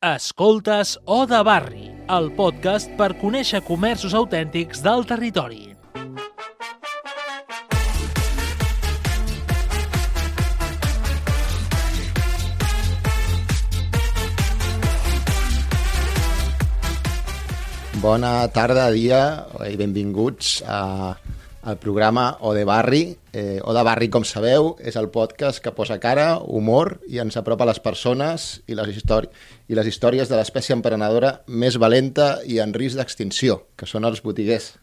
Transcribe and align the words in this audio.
Escoltes 0.00 0.96
O 1.06 1.24
de 1.26 1.38
Barri, 1.42 1.88
el 2.06 2.28
podcast 2.36 2.92
per 2.94 3.16
conèixer 3.18 3.58
comerços 3.66 4.12
autèntics 4.14 4.78
del 4.78 5.02
territori. 5.02 5.72
Bona 17.98 18.46
tarda, 18.54 18.92
dia 18.94 19.24
i 19.66 19.74
benvinguts 19.74 20.60
a, 20.62 21.18
al 21.68 21.78
programa 21.78 22.38
O 22.40 22.54
de 22.54 22.64
Barri. 22.64 23.18
Eh, 23.34 23.60
o 23.62 23.74
de 23.76 23.82
Barri, 23.84 24.08
com 24.08 24.24
sabeu, 24.24 24.72
és 24.80 24.96
el 24.96 25.10
podcast 25.12 25.60
que 25.60 25.74
posa 25.76 25.98
cara, 26.00 26.38
humor 26.40 26.96
i 27.12 27.20
ens 27.20 27.36
apropa 27.36 27.66
a 27.66 27.68
les 27.68 27.80
persones 27.84 28.62
i 28.64 28.76
les, 28.78 28.88
histori 28.96 29.28
i 29.68 29.76
les 29.76 29.86
històries 29.90 30.32
de 30.32 30.38
l'espècie 30.38 30.72
emprenedora 30.72 31.42
més 31.46 31.76
valenta 31.76 32.38
i 32.48 32.56
en 32.64 32.72
risc 32.72 32.96
d'extinció, 32.96 33.66
que 33.76 33.86
són 33.86 34.08
els 34.08 34.24
botiguers. 34.24 34.78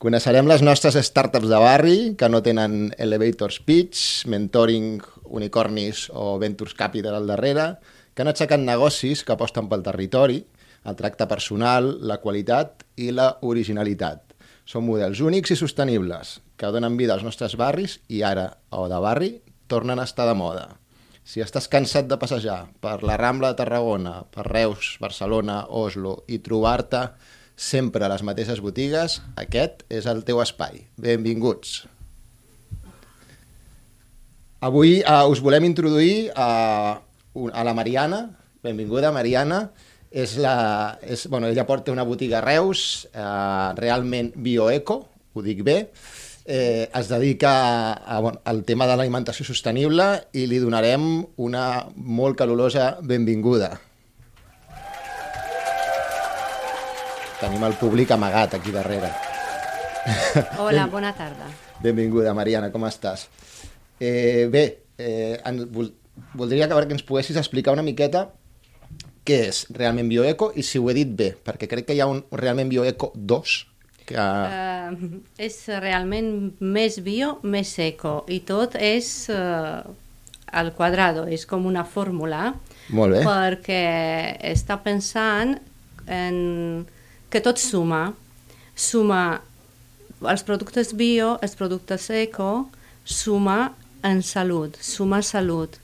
Coneixerem 0.00 0.48
les 0.48 0.64
nostres 0.64 0.96
startups 0.96 1.50
de 1.50 1.60
barri 1.60 1.98
que 2.16 2.30
no 2.32 2.40
tenen 2.40 2.94
elevator 2.96 3.52
speech, 3.52 4.24
mentoring, 4.32 5.02
unicornis 5.28 6.06
o 6.14 6.38
ventures 6.40 6.72
capital 6.78 7.18
al 7.18 7.28
darrere, 7.28 7.74
que 8.14 8.24
han 8.24 8.32
aixecat 8.32 8.64
negocis 8.64 9.26
que 9.26 9.36
aposten 9.36 9.68
pel 9.68 9.84
territori, 9.84 10.40
el 10.88 10.96
tracte 10.96 11.28
personal, 11.28 11.98
la 12.00 12.16
qualitat 12.22 12.86
i 12.96 13.10
la 13.12 13.34
originalitat. 13.44 14.27
Són 14.68 14.84
models 14.84 15.22
únics 15.24 15.54
i 15.54 15.56
sostenibles 15.56 16.34
que 16.60 16.68
donen 16.74 16.98
vida 17.00 17.14
als 17.16 17.24
nostres 17.24 17.54
barris 17.56 17.94
i 18.12 18.20
ara, 18.26 18.50
o 18.68 18.84
de 18.90 18.98
barri, 19.00 19.30
tornen 19.64 19.96
a 19.96 20.04
estar 20.04 20.26
de 20.28 20.34
moda. 20.36 20.66
Si 21.24 21.40
estàs 21.40 21.70
cansat 21.72 22.08
de 22.08 22.18
passejar 22.20 22.66
per 22.84 22.98
la 23.00 23.16
Rambla 23.16 23.54
de 23.54 23.58
Tarragona, 23.62 24.26
per 24.28 24.44
Reus, 24.44 24.96
Barcelona, 25.00 25.62
Oslo 25.68 26.18
i 26.28 26.40
trobar-te 26.44 27.06
sempre 27.56 28.04
a 28.04 28.12
les 28.12 28.24
mateixes 28.24 28.60
botigues, 28.60 29.22
aquest 29.40 29.86
és 29.88 30.04
el 30.04 30.20
teu 30.28 30.42
espai. 30.44 30.84
Benvinguts. 31.00 31.86
Avui 34.68 34.98
uh, 35.00 35.24
us 35.32 35.40
volem 35.40 35.64
introduir 35.64 36.28
a, 36.36 37.00
a 37.00 37.64
la 37.64 37.76
Mariana. 37.78 38.26
Benvinguda, 38.64 39.14
Mariana. 39.16 39.68
És 40.10 40.38
la, 40.40 40.98
és, 41.04 41.26
bueno, 41.28 41.48
ella 41.48 41.66
porta 41.68 41.92
una 41.92 42.06
botiga 42.08 42.38
a 42.38 42.44
Reus, 42.44 43.08
eh, 43.12 43.72
realment 43.76 44.32
bioeco, 44.36 45.02
ho 45.34 45.42
dic 45.44 45.60
bé, 45.62 45.76
eh, 46.48 46.88
es 46.88 47.08
dedica 47.08 47.50
a, 47.52 47.92
a, 47.92 48.20
bueno, 48.20 48.40
al 48.44 48.64
tema 48.64 48.86
de 48.88 48.96
l'alimentació 48.96 49.44
sostenible 49.44 50.06
i 50.32 50.46
li 50.48 50.62
donarem 50.62 51.04
una 51.44 51.84
molt 51.94 52.40
calorosa 52.40 52.94
benvinguda. 53.04 53.74
Tenim 57.38 57.68
el 57.68 57.76
públic 57.78 58.10
amagat 58.10 58.56
aquí 58.56 58.72
darrere. 58.74 59.12
Hola, 60.58 60.88
bona 60.90 61.12
tarda. 61.14 61.52
Benvinguda, 61.84 62.32
Mariana, 62.34 62.72
com 62.72 62.88
estàs? 62.88 63.28
Eh, 64.00 64.48
bé, 64.50 64.64
eh, 64.96 65.36
en, 65.46 65.60
vol, 65.70 65.92
voldria 66.32 66.66
que, 66.66 66.80
que 66.88 66.96
ens 66.96 67.04
poguessis 67.06 67.36
explicar 67.36 67.76
una 67.76 67.84
miqueta 67.84 68.30
què 69.28 69.42
és 69.50 69.64
realment 69.76 70.08
bioeco 70.08 70.52
i 70.56 70.64
si 70.64 70.80
ho 70.80 70.88
he 70.88 70.96
dit 70.96 71.10
bé, 71.16 71.32
perquè 71.44 71.68
crec 71.70 71.88
que 71.88 71.96
hi 71.96 72.00
ha 72.00 72.08
un 72.10 72.22
realment 72.32 72.70
bioeco 72.72 73.12
2 73.14 73.56
que... 74.08 74.16
Uh, 74.16 75.20
és 75.36 75.56
realment 75.82 76.30
més 76.60 76.98
bio, 77.04 77.36
més 77.44 77.74
eco 77.84 78.22
i 78.32 78.40
tot 78.48 78.78
és 78.80 79.10
uh, 79.32 79.84
al 80.48 80.72
quadrado, 80.76 81.26
és 81.28 81.44
com 81.48 81.66
una 81.68 81.84
fórmula 81.84 82.54
Molt 82.96 83.18
bé. 83.18 83.24
perquè 83.26 83.82
està 84.48 84.78
pensant 84.80 85.58
en 86.08 86.38
que 87.28 87.44
tot 87.44 87.60
suma 87.60 88.14
suma 88.78 89.42
els 90.24 90.42
productes 90.46 90.94
bio, 90.96 91.36
els 91.44 91.54
productes 91.58 92.08
eco 92.14 92.68
suma 93.04 93.74
en 94.06 94.22
salut, 94.24 94.78
suma 94.80 95.20
salut 95.22 95.76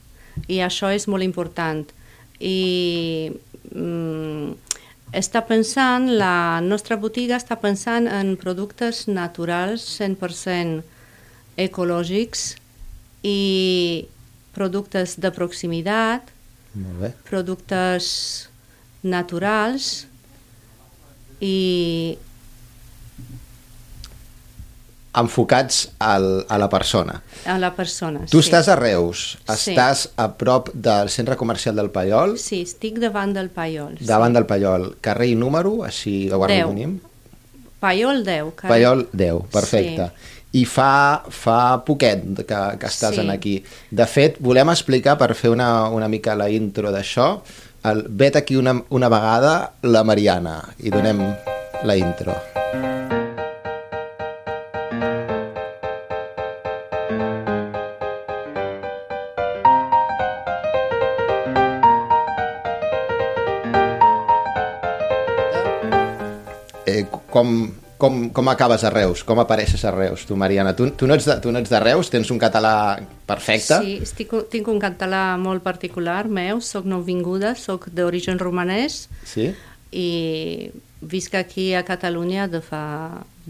i 0.51 0.59
això 0.65 0.89
és 0.91 1.05
molt 1.07 1.23
important 1.23 1.85
i 2.39 3.31
mm, 3.71 4.55
està 5.15 5.41
pensant, 5.47 6.09
la 6.19 6.59
nostra 6.65 6.97
botiga 6.99 7.37
està 7.39 7.55
pensant 7.61 8.07
en 8.11 8.35
productes 8.39 9.05
naturals 9.07 9.85
100% 9.99 10.81
ecològics 11.65 12.55
i 13.23 14.05
productes 14.55 15.15
de 15.19 15.31
proximitat, 15.35 16.31
Molt 16.75 16.99
bé. 16.99 17.11
productes 17.29 18.07
naturals 19.03 20.05
i 21.39 22.17
enfocats 25.15 25.89
al, 25.99 26.45
a 26.49 26.57
la 26.57 26.69
persona. 26.69 27.21
a 27.45 27.57
la 27.59 27.73
persona. 27.75 28.21
Tu 28.29 28.41
sí. 28.41 28.49
estàs 28.49 28.67
a 28.67 28.75
Reus, 28.75 29.37
Sí. 29.55 29.71
estàs 29.73 30.09
a 30.17 30.31
prop 30.37 30.69
del 30.73 31.09
centre 31.09 31.35
comercial 31.35 31.75
del 31.75 31.89
Paiol, 31.89 32.37
Sí, 32.39 32.61
estic 32.63 32.97
davant 32.99 33.33
del 33.33 33.49
Paiol. 33.49 33.97
davant 34.01 34.31
sí. 34.31 34.35
del 34.35 34.45
Paiol, 34.45 34.97
carrer 35.01 35.27
i 35.29 35.35
número, 35.35 35.83
així 35.83 36.29
ho 36.31 36.43
arrodonim. 36.43 36.99
Paiol 37.79 38.23
10. 38.25 38.53
carrer- 38.55 38.69
Paiol 38.69 39.09
10, 39.11 39.43
perfecte. 39.51 40.11
I 40.55 40.63
fa, 40.65 41.21
fa 41.29 41.83
poquet 41.85 42.23
que, 42.47 42.59
que 42.79 42.87
estàs 42.87 43.15
Sí. 43.15 43.19
en 43.21 43.29
aquí. 43.29 43.63
De 43.91 44.05
fet, 44.07 44.37
volem 44.39 44.69
explicar, 44.69 45.17
per 45.17 45.33
fer 45.35 45.49
una, 45.51 45.89
una 45.89 46.07
mica 46.07 46.33
la 46.35 46.49
intro 46.49 46.91
d'això, 46.91 47.41
el, 47.83 48.05
vet 48.09 48.35
aquí 48.37 48.55
una, 48.55 48.81
una 48.89 49.09
vegada 49.09 49.73
la 49.83 50.03
Mariana 50.03 50.63
i 50.79 50.89
donem 50.89 51.19
la 51.83 51.95
intro. 51.97 52.31
Eh, 52.31 53.04
com, 67.35 67.51
com, 67.99 68.29
com 68.31 68.49
acabes 68.49 68.85
a 68.87 68.91
Reus? 68.93 69.23
Com 69.27 69.41
apareixes 69.43 69.83
a 69.83 69.91
Reus, 69.91 70.23
tu, 70.27 70.37
Mariana? 70.39 70.71
Tu, 70.77 70.87
tu, 70.95 71.07
no 71.09 71.17
ets 71.17 71.27
de, 71.27 71.35
tu 71.43 71.51
no 71.51 71.59
ets 71.59 71.71
de 71.73 71.81
Reus? 71.83 72.09
Tens 72.13 72.31
un 72.31 72.39
català 72.39 72.73
perfecte? 73.27 73.81
Sí, 73.83 73.97
estic, 74.05 74.31
tinc 74.53 74.71
un 74.71 74.79
català 74.79 75.25
molt 75.41 75.63
particular 75.65 76.23
meu, 76.31 76.63
soc 76.63 76.87
nouvinguda, 76.87 77.55
soc 77.59 77.89
d'origen 77.95 78.39
romanès 78.39 79.05
Sí? 79.27 79.51
i 79.95 80.71
visc 81.05 81.35
aquí 81.37 81.73
a 81.77 81.83
Catalunya 81.87 82.47
de 82.51 82.59
fa 82.63 82.81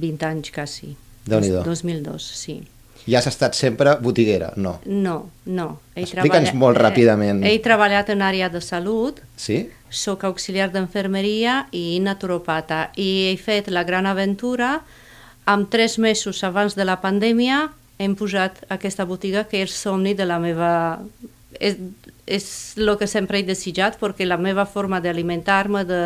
20 0.01 0.25
anys 0.27 0.51
quasi. 0.53 0.95
Déu-n'hi-do. 1.25 1.63
2002, 1.65 2.25
sí. 2.37 2.59
I 3.07 3.15
has 3.15 3.27
estat 3.29 3.53
sempre 3.53 3.95
botiguera? 4.01 4.51
No. 4.55 4.79
No, 4.85 5.29
no. 5.45 5.67
Explica'ns 5.95 6.53
molt 6.57 6.77
ràpidament. 6.81 7.43
He, 7.45 7.55
he 7.55 7.63
treballat 7.63 8.09
en 8.09 8.23
àrea 8.25 8.49
de 8.49 8.61
salut, 8.61 9.21
Sí? 9.37 9.65
soc 9.95 10.25
auxiliar 10.27 10.71
d'enfermeria 10.73 11.67
i 11.71 12.01
naturopata 12.03 12.89
i 12.99 13.29
he 13.29 13.35
fet 13.39 13.69
la 13.71 13.85
gran 13.87 14.09
aventura 14.09 14.81
amb 15.45 15.69
tres 15.71 15.99
mesos 16.01 16.43
abans 16.43 16.75
de 16.75 16.83
la 16.83 16.97
pandèmia 16.99 17.69
hem 17.97 18.15
posat 18.19 18.65
aquesta 18.73 19.05
botiga 19.07 19.45
que 19.47 19.61
és 19.63 19.71
somni 19.71 20.15
de 20.17 20.25
la 20.27 20.39
meva... 20.41 20.99
És, 21.55 21.77
és 22.27 22.45
el 22.81 22.89
que 22.99 23.07
sempre 23.07 23.39
he 23.39 23.45
desitjat 23.47 23.95
perquè 24.01 24.25
la 24.27 24.35
meva 24.41 24.65
forma 24.67 24.99
d'alimentar-me, 24.99 25.85
de, 25.87 26.01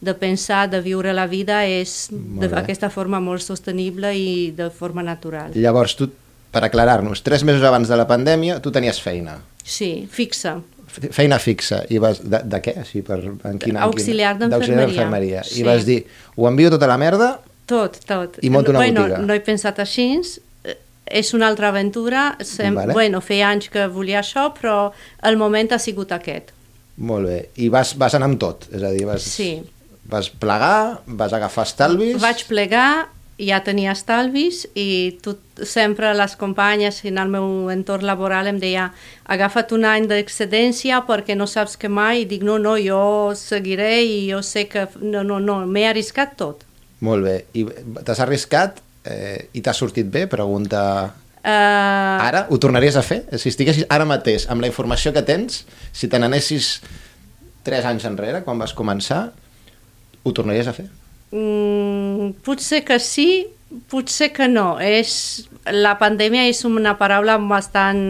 de 0.00 0.14
pensar, 0.16 0.70
de 0.72 0.80
viure 0.80 1.12
la 1.12 1.26
vida 1.28 1.64
és 1.68 2.06
d'aquesta 2.40 2.88
forma 2.88 3.20
molt 3.20 3.44
sostenible 3.44 4.14
i 4.16 4.52
de 4.56 4.70
forma 4.70 5.04
natural. 5.04 5.52
Llavors, 5.58 5.98
tu, 5.98 6.08
per 6.56 6.64
aclarar-nos, 6.64 7.20
tres 7.26 7.44
mesos 7.44 7.62
abans 7.68 7.90
de 7.92 7.96
la 8.00 8.06
pandèmia, 8.08 8.56
tu 8.64 8.72
tenies 8.72 8.96
feina. 9.04 9.36
Sí, 9.62 10.06
fixa. 10.10 10.56
Fe- 10.96 11.10
Feina 11.12 11.36
fixa. 11.42 11.82
I 11.92 11.98
vas, 12.00 12.22
de, 12.24 12.38
de 12.48 12.60
què? 12.64 12.72
Així, 12.80 13.02
per, 13.04 13.18
en 13.20 13.58
quina, 13.60 13.82
Auxiliar 13.84 14.36
d'enfermeria. 14.40 14.86
d'enfermeria. 14.86 15.42
Sí. 15.44 15.60
I 15.60 15.66
vas 15.68 15.84
dir, 15.84 15.98
ho 16.36 16.48
envio 16.48 16.70
tota 16.72 16.88
la 16.88 16.96
merda 16.96 17.34
Tot, 17.66 17.96
tot. 18.06 18.36
I 18.46 18.48
munta 18.54 18.70
una 18.70 18.78
bueno, 18.78 19.02
botiga. 19.02 19.18
No 19.26 19.34
he 19.34 19.40
pensat 19.42 19.80
així, 19.82 20.04
eh, 20.64 20.76
és 21.20 21.32
una 21.34 21.48
altra 21.50 21.72
aventura, 21.74 22.36
sem 22.46 22.76
Vale. 22.78 22.94
bueno, 22.94 23.18
feia 23.20 23.48
anys 23.50 23.66
que 23.74 23.88
volia 23.90 24.20
això, 24.22 24.52
però 24.54 24.92
el 25.26 25.36
moment 25.36 25.72
ha 25.74 25.78
sigut 25.82 26.12
aquest. 26.14 26.52
Molt 26.96 27.26
bé. 27.26 27.40
I 27.58 27.66
vas, 27.68 27.96
vas 27.98 28.14
anar 28.14 28.28
amb 28.30 28.38
tot? 28.40 28.68
És 28.72 28.82
a 28.86 28.92
dir, 28.94 29.02
vas, 29.04 29.26
Sí. 29.26 29.50
vas 30.06 30.30
plegar, 30.30 31.00
vas 31.06 31.32
agafar 31.34 31.66
estalvis... 31.66 32.20
Vaig 32.22 32.44
plegar, 32.46 33.08
ja 33.38 33.60
tenia 33.64 33.92
estalvis 33.92 34.62
i 34.74 35.18
tot, 35.22 35.40
sempre 35.68 36.12
les 36.16 36.36
companyes 36.40 37.02
en 37.04 37.18
el 37.20 37.28
meu 37.28 37.68
entorn 37.72 38.06
laboral 38.08 38.48
em 38.48 38.60
deia 38.60 38.88
agafa't 39.28 39.74
un 39.76 39.84
any 39.84 40.08
d'excedència 40.08 41.02
perquè 41.08 41.36
no 41.36 41.48
saps 41.50 41.76
què 41.76 41.90
mai, 41.92 42.24
i 42.24 42.28
dic 42.28 42.46
no, 42.46 42.56
no, 42.62 42.76
jo 42.80 43.34
seguiré 43.36 44.00
i 44.04 44.18
jo 44.30 44.40
sé 44.42 44.66
que 44.72 44.86
no, 45.02 45.22
no, 45.22 45.38
no, 45.40 45.60
m'he 45.66 45.84
arriscat 45.88 46.36
tot. 46.40 46.64
Molt 47.04 47.26
bé. 47.26 47.36
I 47.52 47.66
t'has 48.00 48.24
arriscat 48.24 48.80
eh, 49.04 49.48
i 49.52 49.62
t'ha 49.62 49.76
sortit 49.76 50.08
bé? 50.08 50.26
Pregunta... 50.32 50.82
Uh, 51.46 52.18
Ara 52.26 52.46
ho 52.50 52.56
tornaries 52.58 52.96
a 52.98 53.04
fer? 53.06 53.20
Si 53.38 53.52
estiguessis 53.52 53.84
ara 53.92 54.08
mateix 54.08 54.48
amb 54.50 54.64
la 54.64 54.70
informació 54.72 55.12
que 55.14 55.22
tens, 55.22 55.60
si 55.94 56.08
te 56.10 56.18
n'anessis 56.18 56.80
tres 57.66 57.86
anys 57.86 58.08
enrere, 58.08 58.40
quan 58.42 58.58
vas 58.58 58.74
començar, 58.74 59.28
ho 60.24 60.32
tornaries 60.34 60.66
a 60.66 60.74
fer? 60.74 60.88
Mm, 61.30 62.36
potser 62.46 62.84
que 62.86 62.98
sí, 63.02 63.46
potser 63.90 64.32
que 64.32 64.48
no. 64.48 64.76
És, 64.80 65.48
la 65.72 65.96
pandèmia 65.98 66.46
és 66.50 66.62
una 66.68 66.96
paraula 66.98 67.38
bastant, 67.42 68.02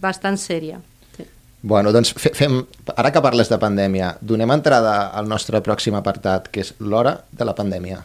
bastant 0.00 0.38
sèria. 0.40 0.80
Sí. 1.16 1.26
Bueno, 1.62 1.92
doncs 1.92 2.14
fe, 2.16 2.32
fem, 2.36 2.62
ara 2.96 3.12
que 3.12 3.24
parles 3.24 3.52
de 3.52 3.60
pandèmia, 3.60 4.14
donem 4.20 4.56
entrada 4.56 5.00
al 5.12 5.28
nostre 5.28 5.60
pròxim 5.64 5.98
apartat, 5.98 6.48
que 6.52 6.64
és 6.64 6.74
l'hora 6.80 7.18
de 7.32 7.48
la 7.48 7.56
pandèmia. 7.58 8.02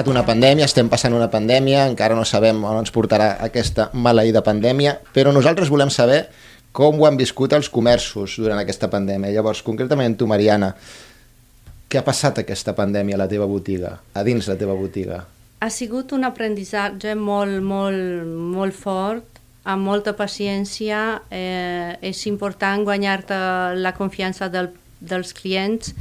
Passat 0.00 0.08
una 0.08 0.24
pandèmia, 0.24 0.64
estem 0.64 0.88
passant 0.88 1.12
una 1.12 1.28
pandèmia, 1.28 1.84
encara 1.90 2.14
no 2.16 2.24
sabem 2.24 2.62
on 2.64 2.78
ens 2.80 2.90
portarà 2.90 3.36
aquesta 3.44 3.90
maleïda 3.92 4.40
pandèmia, 4.40 4.94
però 5.12 5.30
nosaltres 5.30 5.68
volem 5.68 5.90
saber 5.90 6.30
com 6.72 6.96
ho 6.96 7.04
han 7.04 7.18
viscut 7.18 7.52
els 7.52 7.68
comerços 7.68 8.38
durant 8.38 8.58
aquesta 8.58 8.88
pandèmia. 8.88 9.30
Llavors, 9.34 9.60
concretament 9.62 10.16
tu, 10.16 10.26
Mariana, 10.26 10.72
què 11.90 11.98
ha 12.00 12.04
passat 12.06 12.38
aquesta 12.40 12.72
pandèmia 12.72 13.18
a 13.18 13.20
la 13.20 13.28
teva 13.28 13.44
botiga, 13.46 13.98
a 14.14 14.22
dins 14.24 14.48
la 14.48 14.56
teva 14.56 14.72
botiga? 14.74 15.26
Ha 15.60 15.68
sigut 15.68 16.14
un 16.16 16.24
aprenentatge 16.24 17.12
molt, 17.14 17.60
molt, 17.60 18.24
molt 18.24 18.72
fort, 18.72 19.42
amb 19.68 19.84
molta 19.84 20.14
paciència. 20.16 21.20
Eh, 21.28 21.98
és 22.00 22.24
important 22.30 22.86
guanyar-te 22.88 23.36
la 23.76 23.92
confiança 23.92 24.48
del, 24.48 24.72
dels 25.00 25.36
clients, 25.36 25.92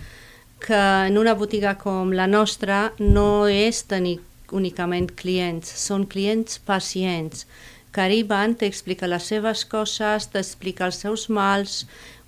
que 0.60 0.80
en 1.08 1.18
una 1.18 1.34
botiga 1.34 1.76
com 1.80 2.12
la 2.14 2.28
nostra 2.28 2.92
no 3.00 3.48
és 3.48 3.84
tenir 3.88 4.20
únicament 4.52 5.10
clients, 5.20 5.70
són 5.80 6.06
clients 6.10 6.60
pacients. 6.66 7.46
Que 7.94 8.04
arriben, 8.06 8.56
t'explica 8.60 9.10
les 9.10 9.26
seves 9.32 9.64
coses, 9.66 10.28
t'explica 10.30 10.86
els 10.90 11.00
seus 11.02 11.28
mals, 11.30 11.86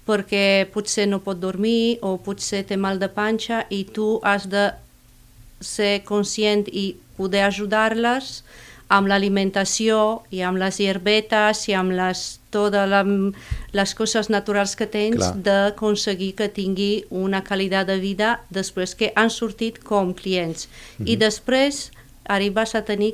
perquè 0.07 0.65
potser 0.73 1.05
no 1.09 1.21
pot 1.21 1.39
dormir 1.39 1.99
o 2.01 2.15
potser 2.17 2.63
té 2.67 2.77
mal 2.77 2.97
de 3.01 3.09
panxa 3.11 3.65
i 3.69 3.83
tu 3.85 4.17
has 4.25 4.47
de 4.49 4.71
ser 5.61 6.01
conscient 6.07 6.65
i 6.71 6.95
poder 7.17 7.45
ajudar-les 7.45 8.41
amb 8.91 9.07
l'alimentació 9.07 10.21
i 10.35 10.41
amb 10.43 10.59
les 10.59 10.77
hierbetes 10.81 11.63
i 11.71 11.73
amb 11.79 11.93
les, 11.95 12.21
totes 12.51 12.89
la, 12.91 13.01
les 13.71 13.93
coses 13.95 14.27
naturals 14.29 14.75
que 14.75 14.87
tens 14.91 15.31
d'aconseguir 15.45 16.33
que 16.35 16.49
tingui 16.51 17.05
una 17.09 17.39
qualitat 17.47 17.87
de 17.87 17.97
vida 18.03 18.39
després 18.51 18.95
que 18.99 19.13
han 19.15 19.29
sortit 19.31 19.79
com 19.83 20.13
clients. 20.13 20.67
Mm 20.67 21.05
-hmm. 21.05 21.09
I 21.09 21.15
després 21.17 21.91
arribes 22.25 22.75
a 22.75 22.81
tenir 22.83 23.13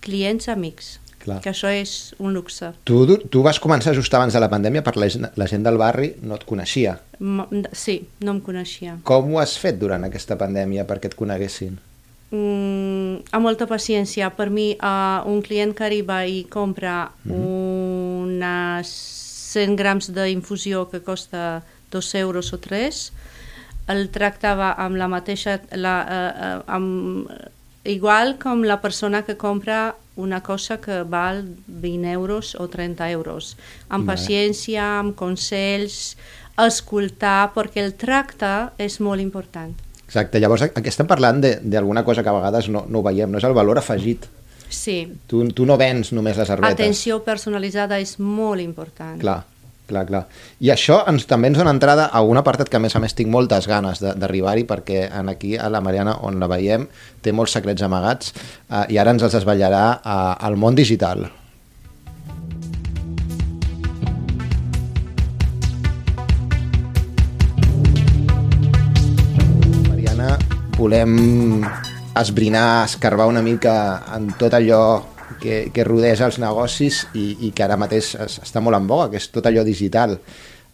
clients 0.00 0.48
amics, 0.48 0.98
Clar. 1.22 1.40
que 1.40 1.50
això 1.50 1.68
és 1.70 2.14
un 2.18 2.32
luxe. 2.34 2.72
Tu, 2.84 3.16
tu 3.30 3.42
vas 3.42 3.60
començar 3.60 3.94
just 3.94 4.14
abans 4.14 4.32
de 4.32 4.40
la 4.40 4.48
pandèmia 4.50 4.82
per 4.82 4.96
la, 4.96 5.06
gent- 5.08 5.30
la 5.36 5.46
gent 5.46 5.62
del 5.64 5.76
barri 5.78 6.14
no 6.22 6.34
et 6.34 6.44
coneixia. 6.44 7.00
M- 7.20 7.46
Sí, 7.72 8.08
no 8.20 8.32
em 8.32 8.40
coneixia. 8.40 8.98
Com 9.04 9.34
ho 9.34 9.38
has 9.40 9.56
fet 9.58 9.78
durant 9.78 10.04
aquesta 10.04 10.36
pandèmia 10.36 10.86
perquè 10.86 11.06
et 11.06 11.14
coneguessin? 11.14 11.78
Mm, 12.32 13.26
amb 13.28 13.44
molta 13.44 13.66
paciència. 13.68 14.30
Per 14.32 14.48
mi, 14.48 14.72
uh, 14.80 15.20
un 15.28 15.42
client 15.44 15.74
que 15.76 15.84
arriba 15.84 16.22
i 16.24 16.44
compra 16.48 17.12
mm 17.24 17.32
-hmm. 17.32 17.36
unes 18.24 18.88
100 19.52 19.76
grams 19.76 20.08
d'infusió 20.08 20.88
que 20.90 21.02
costa 21.02 21.62
2 21.90 22.14
euros 22.14 22.52
o 22.52 22.58
3, 22.58 23.12
el 23.88 24.08
tractava 24.08 24.72
amb 24.72 24.96
la 24.96 25.08
mateixa... 25.08 25.60
La, 25.72 25.96
uh, 26.08 26.32
uh, 26.46 26.74
amb, 26.74 27.28
igual 27.84 28.38
com 28.38 28.62
la 28.62 28.80
persona 28.80 29.22
que 29.22 29.36
compra 29.36 29.94
una 30.14 30.40
cosa 30.40 30.80
que 30.80 31.02
val 31.02 31.44
20 31.66 32.12
euros 32.12 32.54
o 32.54 32.68
30 32.68 33.10
euros. 33.10 33.56
Amb 33.88 34.06
paciència, 34.06 34.98
amb 35.00 35.16
consells, 35.16 36.16
escoltar, 36.56 37.52
perquè 37.54 37.82
el 37.84 37.94
tracte 37.94 38.70
és 38.78 39.00
molt 39.00 39.20
important. 39.20 39.74
Exacte, 40.12 40.40
llavors 40.42 40.60
aquí 40.66 40.90
estem 40.90 41.06
parlant 41.08 41.38
de- 41.40 41.54
d'alguna 41.64 42.02
cosa 42.04 42.22
que 42.22 42.28
a 42.28 42.34
vegades 42.36 42.68
no, 42.68 42.84
no 42.88 43.00
veiem, 43.02 43.30
no 43.32 43.38
és 43.40 43.44
el 43.48 43.54
valor 43.56 43.78
afegit. 43.80 44.26
Sí, 44.68 45.06
Tu, 45.26 45.40
tu 45.56 45.64
no 45.64 45.78
vens 45.80 46.12
només 46.12 46.36
les 46.36 46.48
herbetes. 46.52 46.74
Atenció 46.76 47.22
personalitzada 47.24 47.98
és 48.00 48.18
molt 48.20 48.60
important. 48.60 49.16
Clar, 49.20 49.38
clar, 49.88 50.04
clar. 50.08 50.22
I 50.60 50.68
això 50.72 51.02
ens, 51.08 51.24
també 51.28 51.48
ens 51.48 51.58
dona 51.58 51.72
entrada 51.72 52.06
a 52.12 52.20
un 52.24 52.36
apartat 52.40 52.68
que 52.68 52.76
a 52.76 52.80
més 52.84 52.94
a 52.96 53.00
més 53.00 53.14
tinc 53.16 53.28
moltes 53.32 53.66
ganes 53.68 54.00
de- 54.04 54.12
d'arribar-hi 54.14 54.64
perquè 54.68 55.06
en 55.12 55.28
aquí 55.32 55.56
a 55.56 55.68
la 55.72 55.80
Mariana 55.80 56.18
on 56.22 56.38
la 56.40 56.46
veiem 56.48 56.86
té 57.22 57.32
molts 57.32 57.52
secrets 57.56 57.82
amagats 57.82 58.32
eh, 58.70 58.84
i 58.92 58.98
ara 58.98 59.12
ens 59.16 59.22
els 59.22 59.32
desvetllarà 59.36 59.84
eh, 60.04 60.34
al 60.44 60.56
món 60.56 60.74
digital. 60.76 61.30
Volem 70.82 71.62
esbrinar, 72.18 72.84
escarbar 72.84 73.28
una 73.30 73.42
mica 73.42 73.74
en 74.16 74.32
tot 74.38 74.54
allò 74.54 74.82
que, 75.40 75.70
que 75.72 75.86
rodeja 75.86 76.28
els 76.28 76.38
negocis 76.42 77.06
i, 77.14 77.48
i 77.48 77.52
que 77.54 77.64
ara 77.64 77.78
mateix 77.80 78.12
es, 78.20 78.38
està 78.42 78.60
molt 78.60 78.78
en 78.78 78.88
boga, 78.90 79.10
que 79.12 79.20
és 79.22 79.30
tot 79.32 79.46
allò 79.48 79.64
digital. 79.66 80.18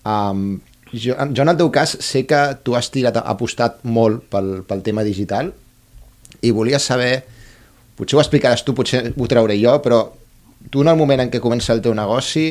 Um, 0.08 0.58
jo, 0.92 1.14
jo 1.14 1.44
en 1.44 1.52
el 1.52 1.58
teu 1.58 1.70
cas 1.74 1.96
sé 2.04 2.24
que 2.28 2.40
tu 2.64 2.76
has 2.78 2.90
tirat, 2.94 3.20
apostat 3.20 3.82
molt 3.84 4.24
pel, 4.32 4.62
pel 4.68 4.84
tema 4.86 5.04
digital 5.06 5.52
i 6.42 6.52
volia 6.54 6.80
saber, 6.82 7.22
potser 7.98 8.18
ho 8.18 8.22
explicaràs 8.22 8.64
tu, 8.64 8.74
potser 8.76 9.12
ho 9.12 9.28
trauré 9.30 9.58
jo, 9.60 9.76
però 9.84 10.02
tu 10.72 10.82
en 10.82 10.92
el 10.92 10.98
moment 10.98 11.24
en 11.24 11.32
què 11.32 11.42
comença 11.42 11.74
el 11.74 11.84
teu 11.84 11.94
negoci, 11.96 12.50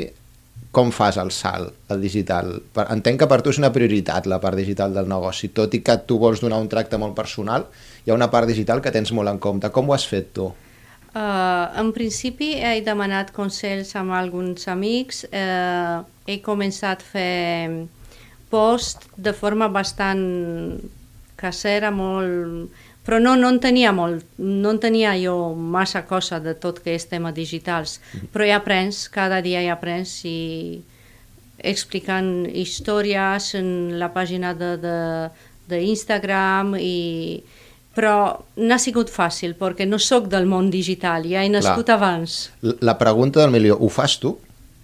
com 0.72 0.92
fas 0.92 1.18
el 1.18 1.32
salt 1.32 1.92
al 1.92 2.02
digital? 2.04 2.54
Entenc 2.88 3.24
que 3.24 3.30
per 3.30 3.42
tu 3.42 3.54
és 3.54 3.60
una 3.62 3.72
prioritat 3.74 4.28
la 4.30 4.40
part 4.44 4.60
digital 4.60 4.94
del 4.94 5.10
negoci, 5.10 5.50
tot 5.56 5.74
i 5.74 5.82
que 5.82 5.98
tu 6.10 6.20
vols 6.22 6.44
donar 6.44 6.62
un 6.62 6.70
tracte 6.72 7.00
molt 7.02 7.16
personal, 7.18 7.68
hi 8.06 8.12
ha 8.12 8.18
una 8.18 8.30
part 8.32 8.50
digital 8.50 8.82
que 8.84 8.94
tens 8.94 9.14
molt 9.16 9.32
en 9.32 9.40
compte. 9.40 9.72
Com 9.74 9.90
ho 9.90 9.96
has 9.98 10.08
fet 10.08 10.34
tu? 10.38 10.52
Uh, 11.18 11.66
en 11.80 11.90
principi 11.96 12.52
he 12.62 12.82
demanat 12.86 13.32
consells 13.34 13.96
amb 13.98 14.14
alguns 14.14 14.68
amics, 14.70 15.24
uh, 15.32 16.04
he 16.28 16.38
començat 16.46 17.02
a 17.02 17.08
fer 17.16 17.88
post 18.52 19.08
de 19.18 19.34
forma 19.34 19.72
bastant 19.72 20.22
casera, 21.40 21.92
molt... 21.92 22.70
però 23.08 23.22
no, 23.24 23.38
no 23.40 23.48
en 23.48 23.62
tenia 23.64 23.94
molt, 23.96 24.26
no 24.38 24.74
en 24.76 24.80
tenia 24.84 25.14
jo 25.16 25.54
massa 25.56 26.02
cosa 26.06 26.42
de 26.44 26.54
tot 26.60 26.82
que 26.84 26.92
és 26.98 27.08
tema 27.08 27.32
digitals, 27.32 28.02
però 28.34 28.44
ja 28.46 28.58
aprens, 28.60 29.06
cada 29.10 29.40
dia 29.42 29.62
ja 29.64 29.78
aprens 29.78 30.18
i 30.28 30.82
explicant 31.58 32.46
històries 32.52 33.54
en 33.58 33.70
la 34.00 34.12
pàgina 34.14 34.52
de, 34.54 34.74
de, 34.82 34.98
de 35.72 35.80
Instagram 35.90 36.76
i 36.80 37.42
però 37.98 38.18
no 38.62 38.76
ha 38.76 38.78
sigut 38.78 39.10
fàcil 39.10 39.56
perquè 39.58 39.88
no 39.90 39.98
sóc 39.98 40.28
del 40.30 40.46
món 40.46 40.68
digital, 40.70 41.24
ja 41.26 41.42
he 41.42 41.50
nascut 41.50 41.88
Clar. 41.88 41.96
abans. 41.98 42.36
La 42.86 42.94
pregunta 43.00 43.42
del 43.42 43.50
milió, 43.56 43.74
ho 43.80 43.90
fas 43.90 44.20
tu? 44.22 44.36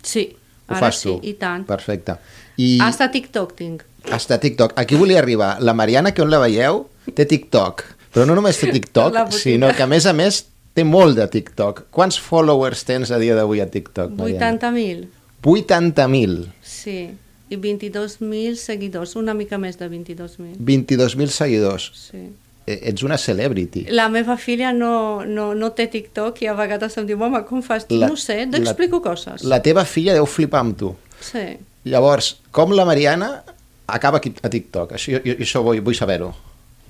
Sí, 0.01 0.31
Ho 0.65 0.73
ara 0.73 0.79
fas 0.87 1.03
sí, 1.03 1.11
tu? 1.11 1.19
i 1.21 1.35
tant. 1.37 1.67
Perfecte. 1.69 2.15
I 2.57 2.79
Hasta 2.81 3.11
TikTok 3.13 3.53
tinc. 3.59 3.83
hasta 4.09 4.39
TikTok. 4.39 4.73
Aquí 4.75 4.95
volia 4.95 5.19
arribar. 5.19 5.61
La 5.61 5.73
Mariana, 5.73 6.11
que 6.13 6.21
on 6.23 6.31
la 6.31 6.39
veieu, 6.41 6.87
té 7.13 7.25
TikTok. 7.29 7.83
Però 8.13 8.25
no 8.29 8.35
només 8.37 8.59
té 8.61 8.69
TikTok, 8.71 9.17
sinó 9.33 9.71
que 9.75 9.83
a 9.83 9.87
més 9.89 10.05
a 10.05 10.13
més 10.13 10.43
té 10.73 10.83
molt 10.85 11.17
de 11.17 11.25
TikTok. 11.27 11.87
Quants 11.93 12.19
followers 12.21 12.83
tens 12.85 13.11
a 13.11 13.17
dia 13.21 13.35
d'avui 13.35 13.59
a 13.61 13.67
TikTok, 13.69 14.11
Mariana? 14.17 14.51
80.000, 14.59 15.07
80.000. 15.43 16.47
sí. 16.61 17.11
I 17.49 17.57
22.000 17.57 18.55
seguidors, 18.57 19.11
una 19.19 19.33
mica 19.37 19.59
més 19.61 19.75
de 19.77 19.85
22.000. 19.91 20.55
22.000 20.57 21.27
seguidors. 21.29 21.91
Sí. 21.93 22.21
Eh, 22.65 22.79
Ets 22.89 23.03
una 23.03 23.17
celebrity. 23.19 23.83
La 23.93 24.07
meva 24.09 24.37
filla 24.41 24.71
no, 24.73 25.23
no, 25.27 25.49
no 25.53 25.69
té 25.77 25.85
TikTok 25.91 26.39
i 26.41 26.47
a 26.49 26.55
vegades 26.57 26.95
em 26.97 27.05
diu, 27.05 27.19
mama, 27.19 27.43
com 27.45 27.61
fas? 27.61 27.85
La- 27.91 28.07
no 28.09 28.15
sé, 28.17 28.39
t'explico 28.49 29.01
coses. 29.05 29.43
La 29.43 29.59
teva 29.61 29.83
filla 29.85 30.15
deu 30.17 30.25
flipar 30.25 30.63
amb 30.63 30.77
tu. 30.79 30.93
Sí. 31.21 31.43
Llavors, 31.91 32.37
com 32.55 32.71
la 32.73 32.85
Mariana 32.89 33.43
acaba 33.85 34.17
aquí 34.23 34.33
a 34.41 34.49
TikTok? 34.49 34.95
Això, 34.97 35.19
jo, 35.21 35.37
això 35.43 35.61
vull, 35.67 35.83
vull 35.85 35.99
saber-ho. 35.99 36.31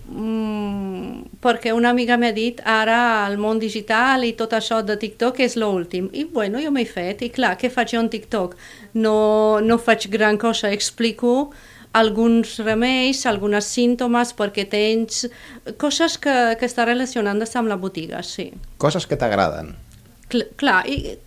Mm, 0.07 0.42
perquè 1.43 1.73
una 1.75 1.91
amiga 1.91 2.15
m'ha 2.17 2.31
dit 2.35 2.61
ara 2.63 3.27
el 3.27 3.35
món 3.41 3.59
digital 3.59 4.23
i 4.23 4.31
tot 4.39 4.55
això 4.55 4.79
de 4.85 4.95
TikTok 4.99 5.43
és 5.43 5.57
l'últim. 5.59 6.07
I 6.15 6.23
bueno, 6.31 6.61
jo 6.63 6.71
m'he 6.71 6.87
fet, 6.87 7.25
i 7.27 7.29
clar, 7.33 7.57
què 7.59 7.71
faig 7.73 7.93
jo 7.93 8.01
en 8.03 8.09
TikTok? 8.13 8.55
No, 8.95 9.59
no 9.59 9.79
faig 9.81 10.07
gran 10.13 10.39
cosa, 10.39 10.71
explico 10.71 11.51
alguns 11.93 12.57
remeis, 12.65 13.21
algunes 13.29 13.67
símptomes, 13.69 14.33
perquè 14.33 14.65
tens 14.69 15.27
coses 15.77 16.17
que, 16.17 16.33
que 16.57 16.65
està 16.65 16.87
relacionant-se 16.89 17.59
amb 17.59 17.69
la 17.69 17.77
botiga, 17.77 18.23
sí. 18.25 18.49
Coses 18.81 19.05
que 19.05 19.19
t'agraden. 19.19 19.75
Cl 20.33 20.47
clar, 20.57 20.81
i 20.89 21.19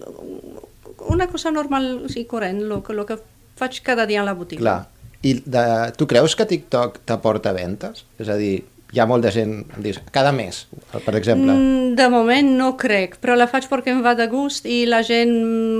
una 1.12 1.28
cosa 1.30 1.52
normal 1.54 2.08
i 2.10 2.24
corrent, 2.26 2.64
el 2.64 2.80
que, 2.82 2.96
lo 2.96 3.06
que 3.06 3.20
faig 3.56 3.78
cada 3.86 4.08
dia 4.10 4.24
a 4.24 4.26
la 4.26 4.34
botiga. 4.34 4.62
Clar. 4.64 4.80
I 5.26 5.38
de, 5.42 5.62
tu 5.98 6.06
creus 6.06 6.34
que 6.38 6.46
TikTok 6.46 7.00
t'aporta 7.08 7.54
ventes? 7.56 8.04
És 8.20 8.28
a 8.30 8.36
dir, 8.38 8.60
hi 8.92 9.00
ha 9.00 9.06
molta 9.06 9.32
gent, 9.34 9.64
em 9.76 9.82
dius, 9.82 9.98
cada 10.14 10.30
mes, 10.32 10.64
per 11.04 11.16
exemple. 11.18 11.52
Mm, 11.52 11.94
De 11.96 12.08
moment 12.12 12.50
no 12.58 12.74
crec, 12.76 13.16
però 13.22 13.34
la 13.36 13.48
faig 13.50 13.66
perquè 13.70 13.90
em 13.94 14.02
va 14.04 14.14
de 14.14 14.26
gust 14.30 14.66
i 14.68 14.84
la 14.86 15.00
gent 15.06 15.32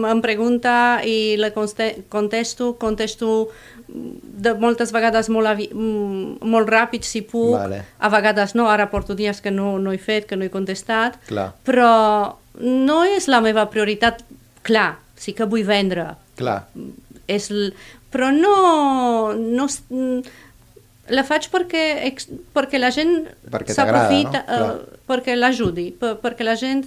em 0.09 0.23
pregunta 0.25 1.03
i 1.05 1.37
la 1.39 1.53
contesto, 1.53 2.73
contesto 2.81 3.49
de 3.87 4.55
moltes 4.59 4.91
vegades 4.93 5.29
molt, 5.31 5.47
avi, 5.47 5.69
mm, 5.73 6.43
molt 6.51 6.69
ràpid 6.69 7.07
si 7.07 7.23
puc, 7.23 7.55
Vale. 7.55 7.85
a 7.99 8.09
vegades 8.11 8.55
no, 8.55 8.69
ara 8.71 8.89
porto 8.91 9.15
dies 9.15 9.41
que 9.41 9.51
no, 9.51 9.79
no 9.79 9.93
he 9.93 9.99
fet, 9.99 10.27
que 10.27 10.37
no 10.37 10.45
he 10.45 10.51
contestat, 10.51 11.21
Clar. 11.29 11.53
però 11.65 12.37
no 12.61 13.05
és 13.05 13.29
la 13.29 13.41
meva 13.41 13.69
prioritat, 13.71 14.25
clar, 14.67 14.97
sí 15.15 15.33
que 15.33 15.47
vull 15.47 15.65
vendre, 15.65 16.17
Clar, 16.37 16.65
és, 17.29 17.51
però 18.11 18.33
no, 18.35 19.33
no 19.37 19.69
mm, 19.69 20.23
la 21.09 21.25
faig 21.25 21.49
perquè, 21.53 21.87
ex- 22.11 22.29
perquè 22.55 22.79
la 22.81 22.91
gent 22.91 23.17
s'aprofita, 23.71 24.45
no? 24.49 24.71
Eh, 24.75 25.01
perquè 25.07 25.37
l'ajudi, 25.39 25.91
per, 25.95 26.17
perquè 26.23 26.47
la 26.47 26.57
gent 26.59 26.87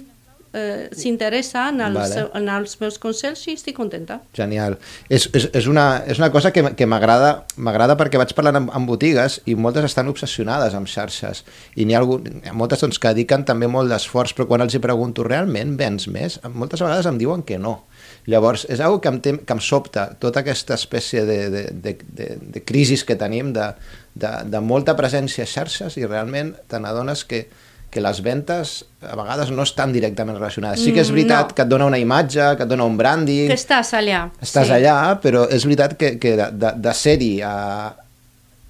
eh, 0.52 0.88
s'interessa 0.96 1.68
en, 1.70 1.80
els, 1.86 1.98
Vale. 1.98 2.24
en 2.34 2.48
els 2.50 2.76
meus 2.80 2.98
consells 2.98 3.42
i 3.48 3.54
estic 3.54 3.76
contenta. 3.76 4.20
genial. 4.36 4.76
És, 5.08 5.28
és, 5.32 5.48
és, 5.54 5.66
una, 5.70 6.02
és 6.06 6.18
una 6.18 6.30
cosa 6.34 6.52
que, 6.52 6.64
que 6.74 6.88
m'agrada 6.90 7.44
m'agrada 7.56 7.96
perquè 8.00 8.18
vaig 8.20 8.34
parlant 8.36 8.60
amb, 8.62 8.72
amb 8.74 8.90
botigues 8.90 9.40
i 9.46 9.54
moltes 9.54 9.86
estan 9.90 10.10
obsessionades 10.10 10.74
amb 10.74 10.90
xarxes 10.90 11.44
i 11.76 11.86
n'hi 11.86 11.94
ha, 11.94 12.02
algun, 12.02 12.42
ha 12.46 12.54
moltes 12.56 12.82
doncs, 12.82 12.98
que 12.98 13.14
dediquen 13.14 13.46
també 13.48 13.70
molt 13.70 13.90
d'esforç, 13.92 14.34
però 14.36 14.48
quan 14.50 14.66
els 14.66 14.74
hi 14.74 14.82
pregunto 14.82 15.24
realment 15.26 15.76
vens 15.78 16.08
més? 16.10 16.40
Moltes 16.52 16.82
vegades 16.82 17.06
em 17.06 17.18
diuen 17.20 17.46
que 17.46 17.58
no. 17.58 17.78
Llavors, 18.26 18.66
és 18.68 18.80
una 18.84 18.98
que 19.00 19.08
em, 19.08 19.20
que 19.20 19.54
em 19.56 19.60
sobta 19.64 20.10
tota 20.20 20.40
aquesta 20.44 20.74
espècie 20.76 21.24
de, 21.24 21.38
de, 21.50 21.62
de, 21.72 21.96
de, 22.18 22.28
de 22.40 22.60
crisis 22.64 23.04
que 23.04 23.16
tenim 23.16 23.52
de, 23.56 23.70
de, 24.14 24.30
de 24.52 24.60
molta 24.60 24.94
presència 24.98 25.44
a 25.44 25.50
xarxes 25.50 25.96
i 25.96 26.04
realment 26.06 26.52
te 26.68 26.78
n'adones 26.78 27.24
que, 27.24 27.46
que 27.90 28.00
les 28.04 28.20
ventes 28.22 28.84
a 29.02 29.16
vegades 29.18 29.50
no 29.50 29.64
estan 29.66 29.90
directament 29.92 30.36
relacionades. 30.38 30.84
Sí 30.84 30.92
que 30.92 31.00
és 31.00 31.08
Mm, 31.10 31.14
veritat 31.16 31.48
no. 31.48 31.54
que 31.56 31.62
et 31.64 31.68
dona 31.72 31.86
una 31.88 31.98
imatge, 31.98 32.52
que 32.56 32.62
et 32.62 32.68
dona 32.70 32.84
un 32.86 32.96
branding, 33.00 33.48
Que 33.48 33.56
estàs 33.58 33.94
allà. 33.98 34.28
estàs 34.40 34.68
sí. 34.68 34.76
allà, 34.76 35.16
però 35.24 35.48
és 35.50 35.64
veritat 35.66 35.96
que, 35.98 36.18
que 36.22 36.36
de, 36.36 36.50
de, 36.52 36.74
de 36.76 36.94
ser-hi 36.94 37.40
a, 37.42 37.56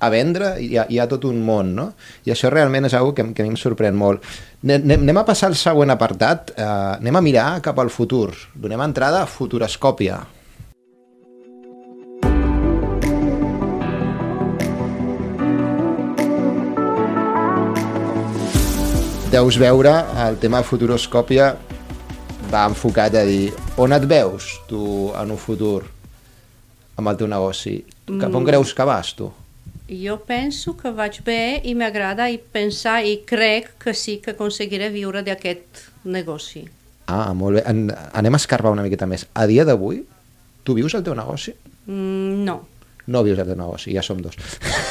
a 0.00 0.08
vendre 0.12 0.54
hi 0.64 0.74
ha, 0.80 0.86
hi 0.88 0.98
ha 0.98 1.06
tot 1.10 1.24
un 1.28 1.42
món, 1.44 1.74
no? 1.76 1.90
I 2.24 2.32
això 2.34 2.50
realment 2.52 2.88
és 2.88 2.94
una 2.96 3.12
que, 3.14 3.26
que 3.36 3.42
a 3.44 3.46
mi 3.46 3.52
em 3.54 3.60
sorprèn 3.60 3.94
molt. 3.96 4.24
Ne- 4.62 4.80
ne- 4.80 4.96
Anem 5.00 5.20
a 5.20 5.24
passar 5.28 5.50
al 5.52 5.56
següent 5.60 5.92
apartat, 5.92 6.52
eh, 6.56 6.64
anem 6.98 7.16
a 7.16 7.24
mirar 7.24 7.48
cap 7.64 7.78
al 7.78 7.90
futur. 7.92 8.30
Donem 8.54 8.80
entrada 8.88 9.22
a 9.22 9.26
Futuroscòpia. 9.30 10.20
Deus 19.30 19.56
veure 19.62 19.92
el 20.26 20.36
tema 20.42 20.60
Futuroscòpia 20.66 21.52
va 22.50 22.64
enfocat 22.66 23.14
a 23.20 23.22
dir 23.28 23.52
on 23.78 23.94
et 23.94 24.06
veus 24.10 24.48
tu 24.68 24.80
en 25.16 25.30
un 25.30 25.38
futur 25.38 25.84
amb 26.98 27.12
el 27.12 27.20
teu 27.20 27.30
negoci? 27.30 27.76
Cap 28.20 28.34
on 28.34 28.44
creus 28.48 28.74
que 28.74 28.84
vas 28.88 29.12
tu? 29.16 29.30
Jo 29.90 30.20
penso 30.22 30.76
que 30.78 30.92
vaig 30.94 31.18
bé 31.26 31.60
i 31.66 31.74
m'agrada 31.74 32.28
i 32.30 32.38
pensar 32.38 33.00
i 33.02 33.16
crec 33.26 33.72
que 33.82 33.94
sí 33.94 34.20
que 34.22 34.36
aconseguiré 34.36 34.88
viure 34.94 35.24
d'aquest 35.26 35.82
negoci. 36.06 36.62
Ah, 37.10 37.32
molt 37.34 37.58
bé. 37.58 37.64
En, 37.66 37.88
anem 37.90 38.38
a 38.38 38.38
escarbar 38.38 38.70
una 38.70 38.84
miqueta 38.86 39.08
més. 39.10 39.26
A 39.34 39.48
dia 39.50 39.66
d'avui, 39.66 40.04
tu 40.62 40.76
vius 40.78 40.94
el 40.94 41.02
teu 41.02 41.16
negoci? 41.18 41.56
Mm, 41.90 42.44
no, 42.46 42.60
No 43.10 43.24
vius 43.26 43.40
el 43.42 43.48
teu 43.48 43.56
negoci, 43.58 43.90
ja 43.96 44.02
som 44.06 44.20
dos. 44.22 44.36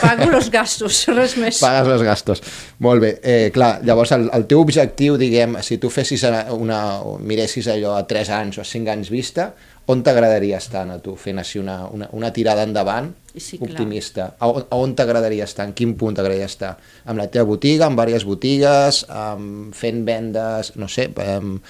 pago 0.01 0.25
els 0.35 0.49
gastos, 0.55 1.05
res 1.15 1.37
més. 1.39 1.61
Pagues 1.63 1.87
els 1.93 2.03
gastos. 2.03 2.41
Molt 2.83 3.03
bé. 3.05 3.11
Eh, 3.23 3.51
clar, 3.55 3.79
llavors 3.87 4.11
el, 4.17 4.27
el 4.35 4.45
teu 4.49 4.59
objectiu, 4.59 5.15
diguem, 5.21 5.55
si 5.63 5.77
tu 5.79 5.91
fessis 5.93 6.25
una, 6.51 6.99
o 7.05 7.17
miressis 7.19 7.69
allò 7.71 7.95
a 7.95 8.03
3 8.09 8.33
anys 8.41 8.59
o 8.59 8.65
a 8.65 8.67
5 8.67 8.91
anys 8.91 9.11
vista, 9.13 9.53
on 9.89 10.03
t'agradaria 10.05 10.59
estar 10.61 10.83
a 10.93 10.99
tu, 11.01 11.15
fent 11.17 11.39
així 11.41 11.57
una, 11.57 11.79
una, 11.89 12.09
una 12.13 12.29
tirada 12.35 12.61
endavant 12.67 13.09
Sí, 13.35 13.57
clar. 13.57 13.71
optimista? 13.71 14.25
A, 14.39 14.47
on- 14.47 14.65
on 14.75 14.95
t'agradaria 14.97 15.45
estar? 15.49 15.65
En 15.69 15.73
quin 15.73 15.95
punt 15.97 16.15
t'agradaria 16.17 16.45
estar? 16.49 16.75
Amb 17.09 17.17
la 17.21 17.25
teva 17.31 17.45
botiga, 17.49 17.87
amb 17.87 17.97
diverses 17.97 18.25
botigues, 18.27 19.03
amb, 19.09 19.73
fent 19.73 20.03
vendes, 20.05 20.73
no 20.77 20.87
sé, 20.91 21.07
amb, 21.25 21.61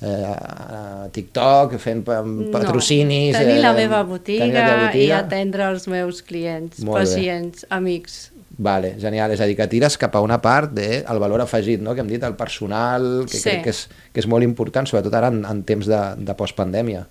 eh, 0.00 0.08
a 0.08 1.08
TikTok, 1.12 1.76
fent 1.82 2.02
patrocinis... 2.06 3.34
No, 3.36 3.44
tenir 3.44 3.60
la 3.62 3.72
eh, 3.74 3.78
meva 3.82 4.02
botiga, 4.06 4.46
la 4.46 4.64
teva 4.64 4.82
i 4.82 4.86
botiga. 4.88 5.18
atendre 5.24 5.68
els 5.72 5.86
meus 5.90 6.22
clients, 6.22 6.80
Molt 6.82 6.98
bé. 6.98 7.04
pacients, 7.04 7.66
amics. 7.70 8.18
Vale, 8.58 8.96
genial. 8.98 9.30
És 9.30 9.40
a 9.40 9.46
dir, 9.46 9.54
que 9.58 9.68
tires 9.70 9.94
cap 10.00 10.16
a 10.18 10.22
una 10.24 10.40
part 10.42 10.72
del 10.74 11.04
de, 11.06 11.18
valor 11.22 11.44
afegit, 11.44 11.78
no? 11.84 11.94
que 11.94 12.02
hem 12.02 12.08
dit, 12.10 12.22
el 12.26 12.34
personal, 12.34 13.24
que 13.30 13.36
Sí. 13.38 13.44
crec 13.44 13.62
que 13.68 13.70
és, 13.70 13.84
que 14.12 14.18
és 14.24 14.26
molt 14.26 14.42
important, 14.42 14.86
sobretot 14.88 15.14
ara 15.14 15.28
en, 15.30 15.44
en 15.46 15.62
temps 15.62 15.86
de, 15.86 16.00
de 16.26 16.34
postpandèmia. 16.34 17.04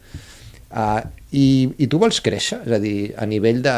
Uh, 0.71 1.01
i, 1.31 1.69
I 1.77 1.87
tu 1.87 1.97
vols 1.99 2.19
créixer? 2.21 2.61
És 2.65 2.71
a 2.71 2.79
dir, 2.79 3.13
a 3.17 3.25
nivell 3.25 3.61
de, 3.61 3.75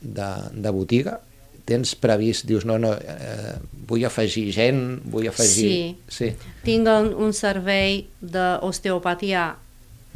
de, 0.00 0.28
de 0.52 0.72
botiga, 0.72 1.18
tens 1.66 1.94
previst, 1.98 2.46
dius, 2.46 2.64
no, 2.64 2.76
no, 2.78 2.92
eh, 2.94 3.56
vull 3.88 4.04
afegir 4.06 4.52
gent, 4.54 5.00
vull 5.10 5.26
afegir... 5.28 5.68
Sí. 5.68 5.96
sí. 6.08 6.28
Tinc 6.64 6.86
un, 6.88 7.08
un 7.26 7.32
servei 7.32 8.06
d'osteopatia 8.20 9.56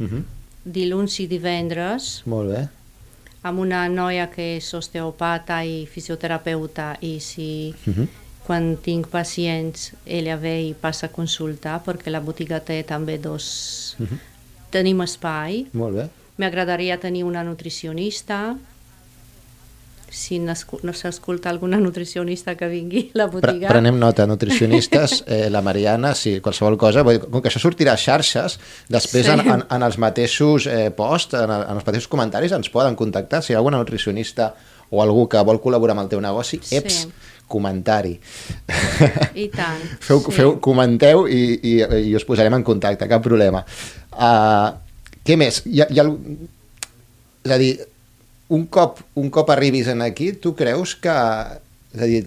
Uh 0.01 0.07
-huh. 0.07 0.23
dilluns 0.63 1.19
i 1.19 1.27
divendres 1.27 2.23
Molt 2.25 2.49
bé. 2.49 2.67
amb 3.43 3.59
una 3.59 3.87
noia 3.87 4.29
que 4.31 4.55
és 4.57 4.73
osteopata 4.73 5.63
i 5.65 5.85
fisioterapeuta 5.85 6.97
i 7.01 7.19
si 7.19 7.75
Uh 7.85 7.93
-huh. 7.93 8.07
quan 8.47 8.77
tinc 8.81 9.07
pacients 9.07 9.91
ella 10.05 10.37
ve 10.37 10.61
i 10.69 10.73
passa 10.73 11.05
a 11.05 11.09
consultar 11.11 11.83
perquè 11.85 12.09
la 12.09 12.19
botiga 12.19 12.59
té 12.59 12.83
també 12.83 13.17
dos... 13.17 13.95
Uh 13.99 14.07
-huh. 14.07 14.17
Tenim 14.71 15.03
espai. 15.03 15.65
Molt 15.75 15.97
bé. 15.99 16.07
M'agradaria 16.41 16.97
tenir 16.97 17.25
una 17.27 17.43
nutricionista. 17.43 18.55
Si 20.11 20.39
no 20.43 20.53
s'escolta 20.93 21.49
alguna 21.49 21.77
nutricionista 21.79 22.57
que 22.59 22.67
vingui 22.67 23.05
a 23.13 23.17
la 23.21 23.29
Pre 23.31 23.39
botiga. 23.39 23.69
prenem 23.71 23.95
nota, 23.97 24.25
nutricionistes, 24.27 25.21
eh, 25.27 25.49
la 25.49 25.61
Mariana, 25.63 26.11
sí, 26.19 26.33
qualsevol 26.43 26.75
cosa, 26.77 27.01
vull 27.07 27.15
dir, 27.15 27.29
com 27.31 27.39
que 27.41 27.47
això 27.47 27.61
sortirà 27.63 27.93
a 27.95 28.01
xarxes, 28.01 28.57
després 28.91 29.25
Sí. 29.25 29.31
en, 29.31 29.39
en, 29.47 29.63
en 29.71 29.83
els 29.87 29.97
mateixos 29.97 30.67
eh, 30.67 30.89
posts, 30.91 31.37
en, 31.39 31.49
en 31.55 31.77
els 31.79 31.85
mateixos 31.87 32.09
comentaris 32.11 32.51
ens 32.51 32.67
poden 32.69 32.97
contactar, 32.99 33.39
si 33.41 33.53
hi 33.53 33.55
ha 33.55 33.61
alguna 33.63 33.79
nutricionista 33.79 34.51
o 34.91 34.99
algú 35.01 35.29
que 35.31 35.39
vol 35.47 35.61
col·laborar 35.63 35.95
amb 35.95 36.03
el 36.03 36.09
teu 36.11 36.19
negoci, 36.19 36.59
Sí. 36.61 36.75
eps, 36.81 37.05
comentari. 37.47 38.17
I 39.35 39.47
tant. 39.55 39.79
feu, 40.07 40.19
sí. 40.27 40.31
feu, 40.35 40.57
comenteu 40.59 41.23
i, 41.31 41.39
i, 41.63 41.77
i 42.09 42.15
us 42.19 42.27
posarem 42.27 42.53
en 42.59 42.63
contacte, 42.67 43.07
cap 43.07 43.23
problema. 43.23 43.63
Uh, 44.11 44.75
què 45.23 45.39
més? 45.39 45.61
Hi 45.71 45.81
ha, 45.83 45.87
hi 45.87 46.03
ha, 46.03 46.05
és 47.47 47.51
a 47.55 47.57
dir, 47.61 47.71
un 48.51 48.65
cop, 48.67 48.99
un 49.15 49.29
cop 49.31 49.49
arribis 49.53 49.87
en 49.91 50.01
aquí, 50.03 50.33
tu 50.33 50.55
creus 50.59 50.95
que... 50.99 51.13
És 51.95 52.01
a 52.03 52.07
dir, 52.07 52.21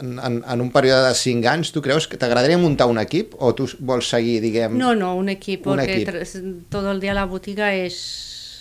en, 0.00 0.18
en, 0.18 0.38
en 0.46 0.60
un 0.62 0.70
període 0.74 1.08
de 1.08 1.14
5 1.18 1.48
anys, 1.50 1.72
tu 1.74 1.82
creus 1.82 2.06
que 2.10 2.18
t'agradaria 2.18 2.58
muntar 2.58 2.86
un 2.90 2.98
equip 3.02 3.34
o 3.38 3.52
tu 3.58 3.66
vols 3.78 4.10
seguir, 4.10 4.38
diguem... 4.42 4.76
No, 4.78 4.94
no, 4.98 5.14
un 5.18 5.28
equip, 5.30 5.66
Un 5.66 5.76
porque 5.76 6.02
equip. 6.02 6.68
todo 6.70 6.92
el 6.92 7.00
día 7.00 7.14
la 7.14 7.24
botiga 7.26 7.74
es, 7.74 7.98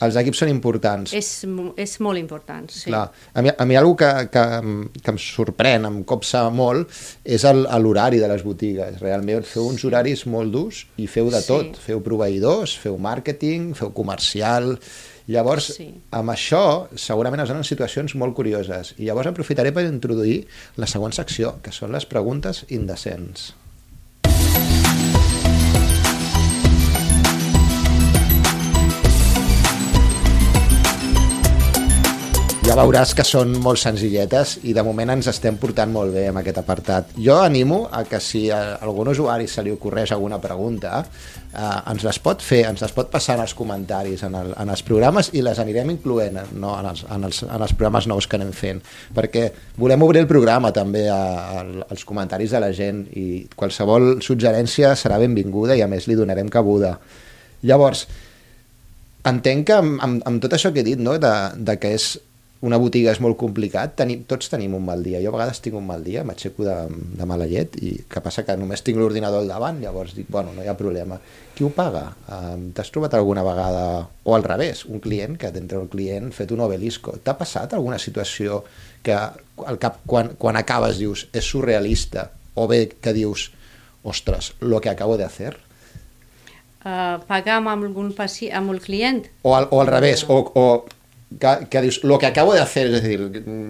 Els 0.06 0.16
equips 0.20 0.38
són 0.44 0.50
importants. 0.50 1.14
és, 1.18 1.30
és 1.78 2.00
molt 2.00 2.20
important, 2.20 2.70
sí. 2.70 2.90
Clar. 2.92 3.08
A 3.34 3.42
mi, 3.42 3.50
a 3.50 3.66
mi 3.66 3.76
una 3.80 3.96
que, 3.98 4.12
que, 4.30 4.44
que 5.02 5.12
em 5.12 5.18
sorprèn, 5.18 5.86
em 5.90 6.04
copsa 6.04 6.50
molt, 6.54 6.90
és 7.26 7.44
l'horari 7.82 8.20
de 8.22 8.28
les 8.28 8.44
botigues. 8.44 9.00
Realment 9.02 9.44
feu 9.44 9.66
uns 9.68 9.84
horaris 9.86 10.26
molt 10.30 10.52
durs 10.54 10.86
i 10.98 11.08
feu 11.08 11.30
de 11.34 11.42
Sí. 11.42 11.48
tot. 11.48 11.78
Feu 11.82 12.02
proveïdors, 12.04 12.78
feu 12.78 12.98
màrqueting, 12.98 13.74
feu 13.76 13.92
comercial... 13.94 14.78
Llavors, 15.28 15.74
Sí. 15.76 15.90
amb 16.16 16.30
això, 16.32 16.88
segurament 16.96 17.42
es 17.44 17.50
donen 17.50 17.66
situacions 17.68 18.14
molt 18.16 18.34
curioses. 18.34 18.94
I 18.98 19.10
llavors 19.10 19.28
aprofitaré 19.28 19.74
per 19.76 19.84
introduir 19.84 20.46
la 20.78 20.88
següent 20.88 21.12
secció, 21.12 21.58
que 21.62 21.74
són 21.76 21.92
les 21.92 22.06
preguntes 22.08 22.64
indecents. 22.70 23.50
Ja 32.68 32.74
veuràs 32.76 33.14
que 33.16 33.24
són 33.24 33.54
molt 33.64 33.80
senzilletes 33.80 34.58
i 34.68 34.74
de 34.76 34.84
moment 34.84 35.14
ens 35.14 35.30
estem 35.32 35.56
portant 35.56 35.88
molt 35.88 36.12
bé 36.12 36.26
amb 36.28 36.42
aquest 36.42 36.58
apartat. 36.60 37.14
Jo 37.16 37.38
animo 37.40 37.78
a 37.96 38.02
que 38.04 38.20
si 38.20 38.42
a 38.52 38.76
algun 38.84 39.08
usuari 39.14 39.48
se 39.48 39.64
li 39.64 39.72
ocorreix 39.72 40.12
alguna 40.12 40.42
pregunta, 40.44 40.98
eh, 41.00 41.62
ens 41.94 42.04
les 42.04 42.20
pot 42.20 42.44
fer, 42.44 42.66
ens 42.68 42.84
les 42.84 42.92
pot 42.92 43.08
passar 43.14 43.38
en 43.38 43.46
els 43.46 43.56
comentaris, 43.56 44.26
en, 44.28 44.36
el, 44.36 44.52
en 44.60 44.74
els 44.76 44.84
programes 44.84 45.32
i 45.32 45.46
les 45.48 45.64
anirem 45.64 45.96
incloent 45.96 46.42
no, 46.60 46.76
en, 46.76 46.92
els, 46.92 47.06
en, 47.08 47.24
els, 47.30 47.42
en 47.48 47.66
els 47.70 47.78
programes 47.80 48.12
nous 48.12 48.28
que 48.28 48.36
anem 48.36 48.52
fent, 48.52 48.84
perquè 49.16 49.48
volem 49.80 50.04
obrir 50.04 50.26
el 50.26 50.30
programa 50.34 50.76
també 50.76 51.08
a, 51.08 51.24
a, 51.24 51.66
als 51.88 52.04
comentaris 52.04 52.52
de 52.52 52.66
la 52.68 52.74
gent 52.76 53.06
i 53.16 53.46
qualsevol 53.56 54.18
suggerència 54.20 54.92
serà 55.00 55.24
benvinguda 55.24 55.80
i 55.80 55.88
a 55.88 55.92
més 55.92 56.12
li 56.12 56.20
donarem 56.20 56.52
cabuda. 56.52 56.98
Llavors, 57.64 58.10
entenc 59.24 59.72
que 59.72 59.82
amb, 59.82 60.02
amb, 60.04 60.24
amb 60.28 60.44
tot 60.44 60.60
això 60.60 60.76
que 60.76 60.84
he 60.84 60.92
dit, 60.92 61.00
no? 61.00 61.16
de, 61.16 61.36
de 61.56 61.80
que 61.80 61.96
és 61.96 62.18
una 62.66 62.78
botiga 62.82 63.12
és 63.14 63.20
molt 63.22 63.38
complicat, 63.38 63.94
tenim, 64.00 64.24
tots 64.30 64.50
tenim 64.50 64.74
un 64.74 64.86
mal 64.86 65.04
dia. 65.06 65.20
Jo 65.22 65.30
a 65.30 65.36
vegades 65.36 65.60
tinc 65.62 65.78
un 65.78 65.86
mal 65.86 66.02
dia, 66.06 66.24
m'aixeco 66.26 66.66
de, 66.66 66.76
de 67.20 67.28
mala 67.30 67.46
llet 67.50 67.78
i 67.86 67.92
que 68.10 68.24
passa 68.24 68.44
que 68.48 68.56
només 68.58 68.82
tinc 68.86 68.98
l'ordinador 68.98 69.44
al 69.44 69.52
davant, 69.52 69.78
llavors 69.84 70.16
dic, 70.18 70.30
bueno, 70.34 70.56
no 70.56 70.66
hi 70.66 70.72
ha 70.72 70.78
problema. 70.80 71.20
Qui 71.54 71.68
ho 71.68 71.70
paga? 71.74 72.08
Um, 72.34 72.72
T'has 72.74 72.90
trobat 72.94 73.14
alguna 73.18 73.46
vegada, 73.46 74.08
o 74.26 74.34
al 74.36 74.46
revés, 74.48 74.86
un 74.90 75.04
client 75.04 75.38
que 75.38 75.54
d'entre 75.54 75.78
el 75.82 75.92
client 75.94 76.34
fet 76.34 76.54
un 76.56 76.66
obelisco. 76.66 77.14
T'ha 77.22 77.38
passat 77.38 77.78
alguna 77.78 78.02
situació 78.02 78.64
que 79.06 79.14
al 79.14 79.78
cap, 79.82 80.02
quan, 80.10 80.34
quan 80.42 80.58
acabes 80.58 80.98
dius 80.98 81.28
és 81.38 81.46
surrealista 81.46 82.32
o 82.58 82.66
bé 82.70 82.88
que 82.90 83.14
dius 83.14 83.52
ostres, 84.02 84.56
lo 84.60 84.82
que 84.82 84.90
acabo 84.90 85.18
de 85.18 85.30
hacer? 85.30 85.58
Uh, 86.88 87.20
pagar 87.28 87.58
amb 87.60 87.70
algun 87.74 88.14
paci 88.16 88.50
amb 88.50 88.72
el 88.74 88.82
client? 88.82 89.26
O 89.44 89.54
al, 89.58 89.68
o 89.70 89.82
al 89.82 89.90
revés, 89.92 90.24
o, 90.30 90.40
o 90.56 90.66
que, 91.70 91.82
dius, 91.82 92.04
lo 92.04 92.18
que 92.18 92.26
acabo 92.26 92.54
de 92.54 92.62
hacer, 92.62 92.88
és 92.88 93.04
a 93.04 93.08
dir, 93.08 93.20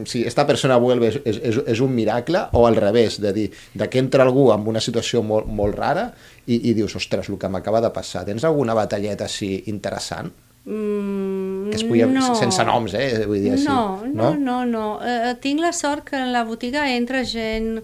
si 0.06 0.22
esta 0.30 0.46
persona 0.46 0.78
vuelve 0.78 1.10
és, 1.10 1.18
és, 1.26 1.58
és 1.66 1.80
un 1.82 1.96
miracle, 1.96 2.46
o 2.54 2.68
al 2.68 2.78
revés, 2.78 3.18
de 3.22 3.34
dir, 3.34 3.48
de 3.74 3.88
que 3.90 4.00
entra 4.00 4.24
algú 4.24 4.52
amb 4.54 4.70
una 4.70 4.82
situació 4.84 5.24
molt, 5.26 5.50
molt 5.50 5.76
rara 5.76 6.12
i, 6.46 6.70
i 6.70 6.76
dius, 6.78 6.96
ostres, 7.00 7.32
el 7.34 7.40
que 7.42 7.50
m'acaba 7.50 7.82
de 7.82 7.90
passar. 7.96 8.24
Tens 8.30 8.46
alguna 8.46 8.78
batalleta 8.78 9.26
així 9.26 9.64
interessant? 9.74 10.30
Mm, 10.68 11.70
Que 11.72 11.80
es 11.80 11.84
podia, 11.88 12.06
no. 12.12 12.34
sense 12.36 12.64
noms, 12.68 12.94
eh? 12.94 13.26
Vull 13.26 13.42
dir, 13.42 13.54
així, 13.56 13.66
No, 13.66 14.04
no, 14.06 14.34
no, 14.36 14.64
no. 14.68 14.88
Uh, 15.02 15.34
tinc 15.42 15.64
la 15.64 15.74
sort 15.74 16.06
que 16.12 16.20
en 16.20 16.34
la 16.36 16.44
botiga 16.46 16.86
entra 16.94 17.24
gent 17.26 17.80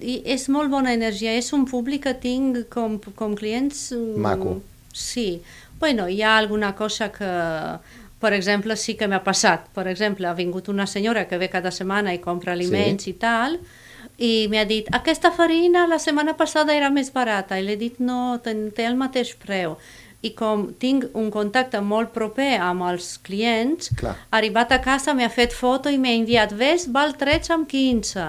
i 0.00 0.20
és 0.24 0.48
molt 0.52 0.72
bona 0.72 0.92
energia, 0.96 1.34
és 1.36 1.52
un 1.52 1.66
públic 1.68 2.04
que 2.06 2.14
tinc 2.20 2.66
com, 2.72 2.98
com 3.16 3.36
clients... 3.36 3.92
mm, 3.96 4.20
Maco. 4.20 4.58
Sí. 4.92 5.42
Bueno, 5.80 6.08
hi 6.08 6.22
ha 6.22 6.36
alguna 6.38 6.74
cosa 6.74 7.10
que, 7.12 7.30
per 8.20 8.32
exemple, 8.32 8.76
sí 8.76 8.94
que 8.96 9.08
m'ha 9.08 9.22
passat. 9.24 9.68
Per 9.76 9.86
exemple, 9.88 10.26
ha 10.26 10.34
vingut 10.34 10.68
una 10.72 10.86
senyora 10.86 11.26
que 11.28 11.38
ve 11.38 11.50
cada 11.52 11.70
setmana 11.70 12.14
i 12.14 12.18
compra 12.22 12.52
aliments 12.52 13.04
Sí. 13.04 13.10
i 13.10 13.14
tal, 13.14 13.58
i 14.18 14.48
m'ha 14.48 14.64
dit, 14.64 14.88
aquesta 14.96 15.30
farina 15.30 15.86
la 15.86 15.98
setmana 15.98 16.36
passada 16.36 16.74
era 16.74 16.88
més 16.90 17.12
barata, 17.12 17.58
i 17.58 17.62
l'he 17.66 17.76
dit, 17.76 17.98
no, 18.00 18.38
té, 18.42 18.54
el 18.86 18.96
mateix 18.96 19.34
preu. 19.36 19.76
I 20.22 20.30
com 20.34 20.72
tinc 20.80 21.04
un 21.14 21.30
contacte 21.30 21.80
molt 21.84 22.14
proper 22.14 22.56
amb 22.58 22.82
els 22.88 23.18
clients, 23.22 23.90
Clar. 24.00 24.16
arribat 24.30 24.72
a 24.72 24.80
casa 24.80 25.12
m'ha 25.14 25.28
fet 25.28 25.52
foto 25.52 25.92
i 25.92 25.98
m'ha 25.98 26.14
enviat, 26.16 26.54
ves, 26.56 26.88
val 26.90 27.14
13 27.20 27.52
amb 27.52 27.68
15. 27.68 28.24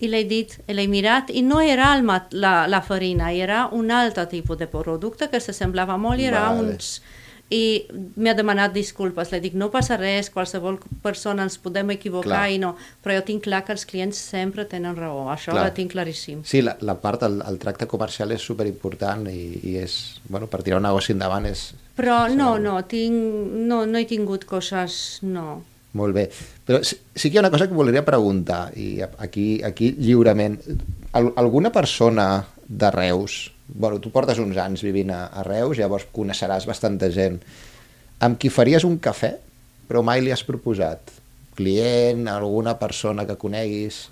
I 0.00 0.08
l'he 0.08 0.24
dit, 0.24 0.56
l'he 0.66 0.86
mirat, 0.88 1.28
i 1.28 1.42
no 1.42 1.60
era 1.60 1.92
el 1.94 2.06
la, 2.32 2.66
la 2.66 2.80
farina, 2.80 3.32
era 3.32 3.66
un 3.70 3.90
altre 3.90 4.24
tipus 4.26 4.56
de 4.56 4.66
producte 4.66 5.28
que 5.28 5.40
se 5.40 5.52
semblava 5.52 5.98
molt, 5.98 6.20
i 6.20 6.24
era 6.24 6.48
Vale. 6.48 6.70
uns... 6.72 7.02
I 7.50 7.86
m'ha 7.90 8.34
demanat 8.38 8.70
disculpes, 8.72 9.32
li 9.32 9.40
dic, 9.42 9.56
no 9.58 9.72
passa 9.74 9.96
res, 9.98 10.28
qualsevol 10.30 10.76
persona 11.02 11.42
ens 11.42 11.56
podem 11.58 11.90
equivocar 11.96 12.44
Clar. 12.44 12.52
i 12.54 12.60
no, 12.62 12.76
però 13.02 13.16
jo 13.18 13.24
tinc 13.26 13.42
clar 13.48 13.64
que 13.66 13.74
els 13.74 13.82
clients 13.90 14.20
sempre 14.30 14.64
tenen 14.70 14.94
raó, 14.94 15.24
això 15.32 15.50
Clar. 15.50 15.64
ho 15.66 15.74
tinc 15.74 15.90
claríssim. 15.96 16.44
Sí, 16.46 16.62
la, 16.62 16.76
la 16.86 16.94
part, 17.02 17.24
el, 17.26 17.40
el 17.42 17.58
tracte 17.58 17.88
comercial 17.90 18.30
és 18.36 18.44
superimportant 18.46 19.26
i, 19.32 19.40
i 19.66 19.74
és, 19.82 19.96
bueno, 20.28 20.46
per 20.46 20.62
tirar 20.62 20.78
un 20.78 20.86
negoci 20.86 21.16
endavant 21.16 21.50
és 21.50 21.72
Però 21.98 22.28
no, 22.32 22.54
no, 22.62 22.78
tinc, 22.88 23.12
no, 23.66 23.82
no 23.84 23.98
he 23.98 24.06
tingut 24.08 24.46
coses, 24.48 25.18
no. 25.26 25.60
molt 25.92 26.14
bé. 26.14 26.28
Però 26.64 26.78
sí, 26.86 26.96
sí 27.12 27.28
que 27.28 27.34
hi 27.34 27.38
ha 27.40 27.42
una 27.42 27.50
cosa 27.50 27.66
que 27.68 27.74
voldria 27.74 28.04
preguntar, 28.06 28.70
i 28.78 29.02
aquí, 29.02 29.60
aquí 29.66 29.90
lliurement. 29.98 30.54
Al, 31.18 31.32
alguna 31.36 31.72
persona 31.74 32.46
de 32.68 32.90
Reus, 32.94 33.50
bueno, 33.74 34.00
tu 34.00 34.10
portes 34.10 34.38
uns 34.42 34.56
anys 34.58 34.82
vivint 34.82 35.10
a, 35.14 35.26
a 35.30 35.44
Reus, 35.46 35.78
llavors 35.78 36.06
coneixeràs 36.12 36.66
bastanta 36.68 37.10
gent, 37.14 37.38
amb 38.20 38.38
qui 38.40 38.50
faries 38.52 38.84
un 38.84 38.98
cafè, 39.02 39.34
però 39.88 40.02
mai 40.06 40.22
li 40.24 40.32
has 40.34 40.44
proposat? 40.46 41.16
Client, 41.56 42.26
alguna 42.30 42.76
persona 42.80 43.26
que 43.28 43.36
coneguis? 43.36 44.08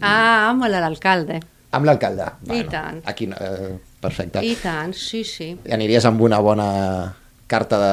Ah, 0.00 0.50
amb 0.50 0.66
l'alcalde. 0.70 1.40
Amb 1.76 1.86
l'alcalde. 1.88 2.26
I 2.52 2.64
tant. 2.70 3.00
Aquí, 3.10 3.28
eh, 3.32 3.76
perfecte. 4.00 4.42
I 4.44 4.54
tant, 4.60 4.94
sí, 4.94 5.24
sí. 5.24 5.52
I 5.66 5.74
aniries 5.74 6.06
amb 6.08 6.20
una 6.22 6.38
bona 6.40 6.68
carta 7.46 7.78
de, 7.78 7.90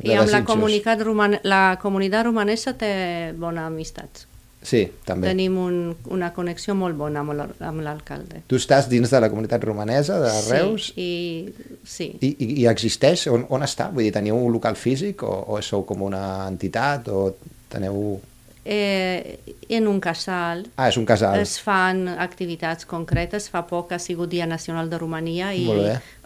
de 0.00 0.08
I 0.08 0.16
amb 0.16 0.20
la 0.20 0.24
desitjos. 0.24 0.46
comunitat, 0.48 1.02
roman 1.04 1.38
la 1.44 1.78
comunitat 1.82 2.24
romanesa 2.26 2.74
té 2.80 3.32
bona 3.36 3.66
amistat. 3.68 4.26
Sí, 4.64 4.80
també. 5.04 5.28
Tenim 5.28 5.58
un, 5.60 5.74
una 6.08 6.30
connexió 6.32 6.72
molt 6.74 6.96
bona 6.96 7.20
amb 7.20 7.34
l'al- 7.36 7.54
amb 7.68 7.82
l'alcalde. 7.84 8.40
Tu 8.48 8.56
estàs 8.56 8.88
dins 8.88 9.10
de 9.12 9.20
la 9.20 9.28
comunitat 9.28 9.62
romanesa 9.68 10.16
de 10.22 10.30
Reus 10.48 10.86
Sí, 10.94 11.04
i, 11.04 11.80
sí. 11.84 12.06
i, 12.24 12.30
i, 12.38 12.46
i 12.62 12.66
existeix? 12.70 13.26
On, 13.28 13.44
on 13.52 13.62
està? 13.66 13.90
Vull 13.92 14.06
dir, 14.08 14.12
teniu 14.16 14.38
un 14.40 14.52
local 14.56 14.74
físic 14.80 15.22
o, 15.22 15.34
o 15.52 15.60
sou 15.62 15.84
com 15.84 16.02
una 16.08 16.46
entitat 16.48 17.10
o 17.12 17.26
teniu... 17.68 18.16
Eh, 18.64 19.36
en 19.76 19.84
un 19.90 19.98
casal 20.00 20.62
Ah, 20.80 20.86
és 20.88 20.96
un 20.96 21.04
casal. 21.04 21.36
es 21.42 21.58
fan 21.60 22.06
activitats 22.08 22.86
concretes. 22.88 23.50
Fa 23.52 23.66
poc 23.68 23.92
ha 23.92 23.98
sigut 24.00 24.30
Dia 24.32 24.46
Nacional 24.48 24.88
de 24.88 24.96
Romania 25.02 25.50
i 25.52 25.66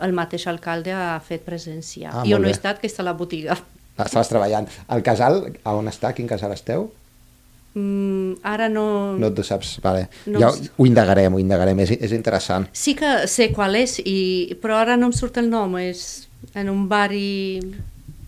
el 0.06 0.14
mateix 0.14 0.46
alcalde 0.46 0.92
ha 0.94 1.18
fet 1.26 1.42
presència. 1.42 2.12
Ah, 2.12 2.22
jo 2.24 2.38
no 2.38 2.46
he 2.46 2.54
estat, 2.54 2.78
que 2.78 2.86
està 2.86 3.02
a 3.02 3.08
la 3.10 3.16
botiga. 3.18 3.58
Estaves 3.98 4.30
treballant. 4.30 4.68
El 4.94 5.02
casal, 5.02 5.40
on 5.66 5.90
està? 5.90 6.12
Quin 6.14 6.30
casal 6.30 6.54
esteu? 6.54 6.92
Mm, 7.74 8.38
ara 8.42 8.68
no... 8.72 9.16
No 9.20 9.30
tu 9.36 9.44
saps, 9.46 9.76
vale. 9.84 10.08
No 10.26 10.40
ja 10.42 10.48
ho 10.50 10.86
indagarem, 10.88 11.34
ho 11.34 11.38
indagarem, 11.42 11.78
és, 11.84 11.92
és 11.98 12.14
interessant. 12.16 12.66
Sí 12.72 12.94
que 12.98 13.26
sé 13.30 13.50
qual 13.54 13.76
és, 13.78 13.98
i, 14.04 14.56
però 14.62 14.80
ara 14.82 14.96
no 14.98 15.10
em 15.10 15.14
surt 15.16 15.36
el 15.42 15.50
nom. 15.52 15.76
És 15.82 16.28
en 16.54 16.70
un 16.72 16.86
barri... 16.90 17.60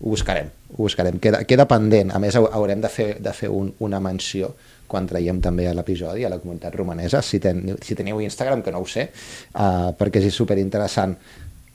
Ho 0.01 0.09
buscarem, 0.13 0.47
ho 0.73 0.83
buscarem. 0.85 1.19
Queda, 1.21 1.43
queda 1.45 1.67
pendent. 1.69 2.13
A 2.15 2.19
més, 2.21 2.35
hau- 2.39 2.49
haurem 2.51 2.81
de 2.81 2.89
fer, 2.89 3.15
de 3.21 3.33
fer 3.37 3.49
un, 3.53 3.73
una 3.85 3.99
menció 4.01 4.53
quan 4.91 5.05
traiem 5.07 5.37
també 5.39 5.69
a 5.69 5.73
l'episodi 5.75 6.25
a 6.27 6.29
la 6.31 6.39
comunitat 6.41 6.73
romanesa, 6.75 7.21
si, 7.23 7.39
ten, 7.39 7.61
si 7.79 7.95
teniu 7.95 8.17
Instagram, 8.19 8.59
que 8.65 8.73
no 8.75 8.81
ho 8.83 8.87
sé, 8.91 9.05
uh, 9.55 9.93
perquè 9.95 10.19
és 10.19 10.35
superinteressant 10.35 11.13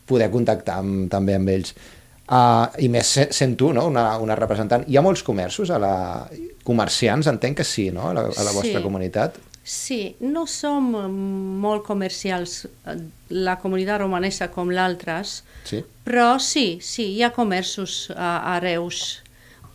poder 0.06 0.26
contactar 0.30 0.82
amb, 0.82 1.06
també 1.10 1.32
amb 1.38 1.48
ells. 1.48 1.72
Uh, 2.26 2.66
I 2.82 2.88
més 2.90 3.06
se- 3.06 3.28
sent 3.32 3.54
tu, 3.56 3.72
no?, 3.72 3.84
una, 3.86 4.16
una 4.18 4.34
representant. 4.34 4.82
Hi 4.90 4.96
ha 4.98 5.02
molts 5.02 5.22
comerços, 5.22 5.70
a 5.70 5.78
la... 5.78 5.92
comerciants, 6.66 7.28
entenc 7.30 7.60
que 7.60 7.64
sí, 7.64 7.90
no?, 7.94 8.08
a 8.10 8.14
la, 8.16 8.24
a 8.34 8.42
la 8.48 8.52
vostra 8.56 8.80
Sí. 8.80 8.82
comunitat. 8.82 9.36
Sí, 9.66 10.16
no 10.20 10.44
som 10.46 10.92
eh, 10.94 11.06
molt 11.10 11.84
comercials, 11.86 12.66
eh, 12.86 12.96
la 13.30 13.56
comunitat 13.58 14.00
romanesa 14.02 14.48
com 14.54 14.70
l'altres, 14.70 15.40
Sí? 15.66 15.80
però 16.06 16.36
sí, 16.42 16.78
sí, 16.82 17.08
hi 17.16 17.22
ha 17.26 17.32
comerços 17.34 18.08
a, 18.14 18.54
a 18.54 18.60
Reus, 18.62 19.22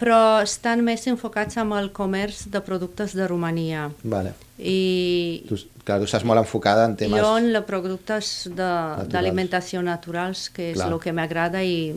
però 0.01 0.41
estan 0.41 0.81
més 0.83 1.03
enfocats 1.07 1.59
amb 1.61 1.75
el 1.77 1.91
comerç 1.93 2.47
de 2.49 2.61
productes 2.65 3.13
de 3.13 3.27
Romania. 3.29 3.87
Vale. 4.03 4.33
I 4.57 5.43
Tu, 5.49 5.57
clar, 5.85 5.99
tu 6.01 6.07
estàs 6.09 6.25
molt 6.25 6.41
enfocada 6.41 6.87
en 6.89 6.95
temes... 6.97 7.21
jo 7.21 7.35
en 7.37 7.51
els 7.53 7.65
productes 7.69 8.31
de- 8.57 9.05
d'alimentació 9.13 9.81
naturals, 9.85 10.47
que 10.53 10.71
és 10.71 10.79
Clar. 10.79 10.89
el 10.91 10.99
que 11.01 11.13
m'agrada 11.13 11.61
i 11.63 11.93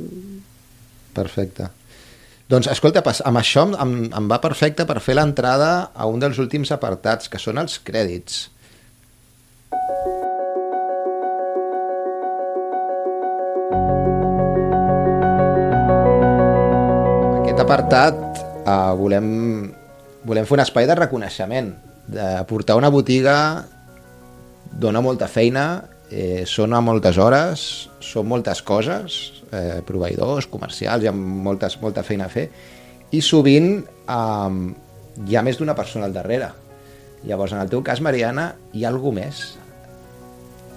Perfecte. 1.15 1.69
Doncs, 2.51 2.67
escolta, 2.69 3.01
pas, 3.03 3.23
amb 3.25 3.39
això 3.41 3.63
em, 3.65 3.75
em, 3.81 3.93
em 4.21 4.27
va 4.29 4.37
perfecte 4.43 4.85
per 4.85 4.99
fer 5.01 5.15
l'entrada 5.17 5.91
a 5.95 6.05
un 6.11 6.21
dels 6.21 6.37
últims 6.43 6.73
apartats, 6.77 7.31
que 7.33 7.39
són 7.41 7.57
els 7.63 7.79
crèdits. 7.81 8.51
Aquest 9.73 10.24
apartat 17.75 18.39
eh, 18.67 18.93
volem, 18.99 19.27
volem 20.25 20.47
fer 20.47 20.55
un 20.57 20.63
espai 20.63 20.87
de 20.87 20.95
reconeixement, 20.95 21.73
de 22.07 22.27
portar 22.47 22.77
una 22.79 22.91
botiga 22.93 23.65
dona 24.79 25.01
molta 25.03 25.27
feina, 25.31 25.85
eh, 26.11 26.45
sona 26.47 26.81
moltes 26.85 27.19
hores, 27.19 27.65
són 28.05 28.29
moltes 28.31 28.63
coses, 28.63 29.17
eh, 29.51 29.81
proveïdors, 29.87 30.47
comercials, 30.51 31.03
hi 31.03 31.11
ha 31.11 31.15
moltes, 31.15 31.79
molta 31.83 32.05
feina 32.07 32.29
a 32.29 32.33
fer, 32.33 32.47
i 33.15 33.21
sovint 33.23 33.73
eh, 33.83 34.75
hi 35.27 35.37
ha 35.39 35.43
més 35.47 35.59
d'una 35.59 35.75
persona 35.79 36.07
al 36.07 36.15
darrere. 36.15 36.53
Llavors, 37.25 37.55
en 37.57 37.63
el 37.65 37.71
teu 37.73 37.83
cas, 37.83 38.03
Mariana, 38.05 38.53
hi 38.77 38.85
ha 38.85 38.91
algú 38.93 39.11
més 39.17 39.57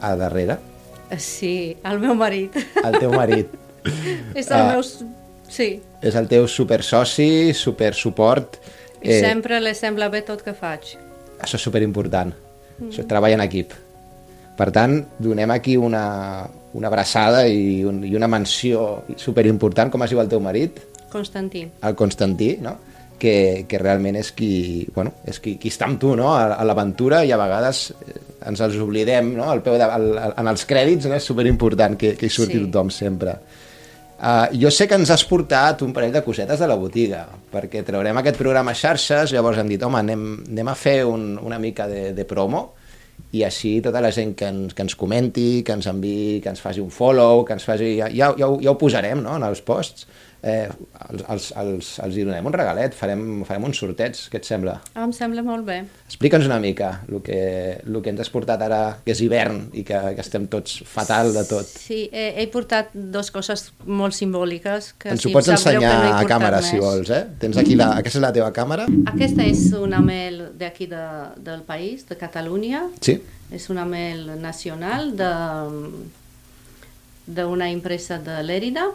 a 0.02 0.16
darrere? 0.18 0.58
sí, 1.18 1.78
el 1.88 2.02
meu 2.04 2.16
marit. 2.20 2.56
El 2.84 2.98
teu 3.00 3.14
marit. 3.14 3.54
és 4.36 4.50
el 4.50 4.58
Ah. 4.58 4.74
meu... 4.74 4.84
Sí, 5.48 5.82
És 6.02 6.16
el 6.16 6.28
teu 6.28 6.48
super 6.48 6.82
soci, 6.84 7.54
super 7.54 7.94
suport. 7.96 8.58
i 9.02 9.20
sempre 9.22 9.60
li 9.62 9.74
sembla 9.76 10.10
bé 10.10 10.22
tot 10.22 10.42
que 10.44 10.54
faig. 10.54 10.96
Això 11.40 11.56
és 11.56 11.62
superimportant. 11.64 12.34
Mm. 12.80 12.90
Això 12.90 13.02
és 13.04 13.08
treball 13.10 13.34
en 13.38 13.42
equip. 13.46 13.72
Per 14.58 14.72
tant, 14.74 15.00
donem 15.22 15.52
aquí 15.54 15.76
una, 15.78 16.48
una 16.74 16.88
abraçada 16.90 17.48
i, 17.48 17.84
un, 17.86 18.04
i 18.04 18.16
una 18.18 18.28
menció 18.28 19.04
superimportant, 19.16 19.92
com 19.94 20.02
es 20.04 20.10
diu 20.14 20.20
el 20.22 20.30
teu 20.30 20.40
marit, 20.42 20.80
Constantí. 21.12 21.68
el 21.84 21.96
Constantí, 21.96 22.58
no? 22.62 22.76
que, 23.18 23.66
que 23.70 23.78
realment 23.82 24.16
és 24.20 24.32
qui, 24.36 24.88
bueno, 24.94 25.14
és 25.26 25.40
qui, 25.42 25.56
qui 25.58 25.70
està 25.74 25.86
amb 25.88 25.98
tu 26.02 26.16
no? 26.16 26.34
a, 26.36 26.56
a 26.58 26.66
l'aventura 26.66 27.24
i 27.26 27.32
a 27.34 27.38
vegades 27.40 27.92
eh, 28.06 28.18
ens 28.50 28.60
els 28.62 28.76
oblidem 28.82 29.32
no? 29.38 29.48
al 29.50 29.62
peu 29.66 29.78
de, 29.80 29.86
al, 29.86 30.10
al, 30.18 30.34
en 30.38 30.48
els 30.52 30.66
crèdits, 30.70 31.08
no? 31.10 31.16
és 31.18 31.24
superimportant 31.26 31.96
que, 31.98 32.16
que 32.18 32.26
hi 32.28 32.34
surti 32.34 32.58
Sí. 32.60 32.66
tothom 32.68 32.90
sempre. 32.94 33.38
Uh, 34.18 34.50
jo 34.58 34.72
sé 34.74 34.88
que 34.90 34.98
ens 34.98 35.12
has 35.14 35.22
portat 35.30 35.84
un 35.86 35.92
parell 35.94 36.16
de 36.16 36.24
cosetes 36.26 36.58
de 36.58 36.68
la 36.70 36.78
botiga, 36.80 37.28
perquè 37.54 37.84
traurem 37.86 38.18
aquest 38.18 38.40
programa 38.40 38.74
a 38.74 38.78
xarxes, 38.78 39.30
llavors 39.36 39.60
hem 39.62 39.70
dit, 39.70 39.84
home, 39.86 40.00
anem, 40.02 40.24
anem 40.48 40.72
a 40.72 40.74
fer 40.74 41.04
un, 41.06 41.36
una 41.38 41.60
mica 41.62 41.86
de, 41.86 42.10
de 42.18 42.26
promo, 42.26 42.64
i 43.38 43.44
així 43.46 43.76
tota 43.86 44.02
la 44.02 44.10
gent 44.16 44.34
que 44.40 44.50
ens, 44.50 44.74
que 44.74 44.86
ens 44.86 44.96
comenti, 44.98 45.62
que 45.66 45.76
ens 45.78 45.90
enviï, 45.92 46.40
que 46.42 46.50
ens 46.50 46.64
faci 46.64 46.82
un 46.82 46.90
follow, 46.94 47.44
que 47.46 47.58
ens 47.58 47.66
faci... 47.68 47.94
Ja, 48.00 48.10
ja, 48.10 48.32
ja, 48.40 48.50
ho, 48.50 48.58
ja 48.64 48.74
ho 48.74 48.78
posarem 48.80 49.22
no, 49.22 49.36
en 49.38 49.46
els 49.46 49.62
posts, 49.66 50.08
eh, 50.48 50.68
els, 51.12 51.24
els, 51.28 51.48
els, 51.60 51.90
els 52.06 52.18
hi 52.18 52.24
donem 52.28 52.48
un 52.48 52.56
regalet, 52.56 52.96
farem, 52.98 53.24
farem 53.48 53.68
uns 53.68 53.82
sortets, 53.82 54.26
què 54.32 54.40
et 54.40 54.48
sembla? 54.48 54.78
Em 54.98 55.14
sembla 55.16 55.44
molt 55.46 55.68
bé. 55.68 55.82
Explica'ns 56.08 56.48
una 56.48 56.60
mica 56.64 56.94
el 57.10 57.22
que, 57.26 57.40
el 57.84 58.00
que 58.04 58.14
ens 58.14 58.24
has 58.24 58.32
portat 58.34 58.64
ara, 58.66 58.82
que 59.06 59.14
és 59.14 59.22
hivern 59.26 59.62
i 59.78 59.84
que, 59.88 60.00
que 60.18 60.24
estem 60.24 60.48
tots 60.52 60.80
fatal 60.88 61.34
de 61.36 61.44
tot. 61.50 61.68
Sí, 61.68 62.06
he, 62.12 62.30
he 62.42 62.48
portat 62.54 62.94
dues 62.96 63.32
coses 63.36 63.68
molt 63.86 64.16
simbòliques. 64.18 64.94
Que 65.02 65.14
Ens 65.16 65.26
ho 65.28 65.34
pots 65.36 65.52
ensenyar 65.56 65.96
no 66.06 66.14
a 66.18 66.28
càmera, 66.30 66.62
més. 66.62 66.72
si 66.72 66.82
vols, 66.82 67.12
eh? 67.14 67.24
Tens 67.42 67.60
aquí 67.62 67.76
la... 67.80 67.92
Aquesta 68.02 68.22
és 68.22 68.28
la 68.28 68.34
teva 68.36 68.52
càmera? 68.56 68.88
Aquesta 69.12 69.46
és 69.48 69.68
una 69.78 70.00
mel 70.04 70.48
d'aquí 70.60 70.88
de, 70.92 71.04
del 71.44 71.66
país, 71.68 72.06
de 72.10 72.18
Catalunya. 72.20 72.88
Sí. 73.04 73.20
És 73.54 73.70
una 73.72 73.86
mel 73.88 74.28
nacional 74.42 75.14
de 75.18 75.32
d'una 77.28 77.70
empresa 77.70 78.18
de 78.24 78.42
Lérida. 78.44 78.88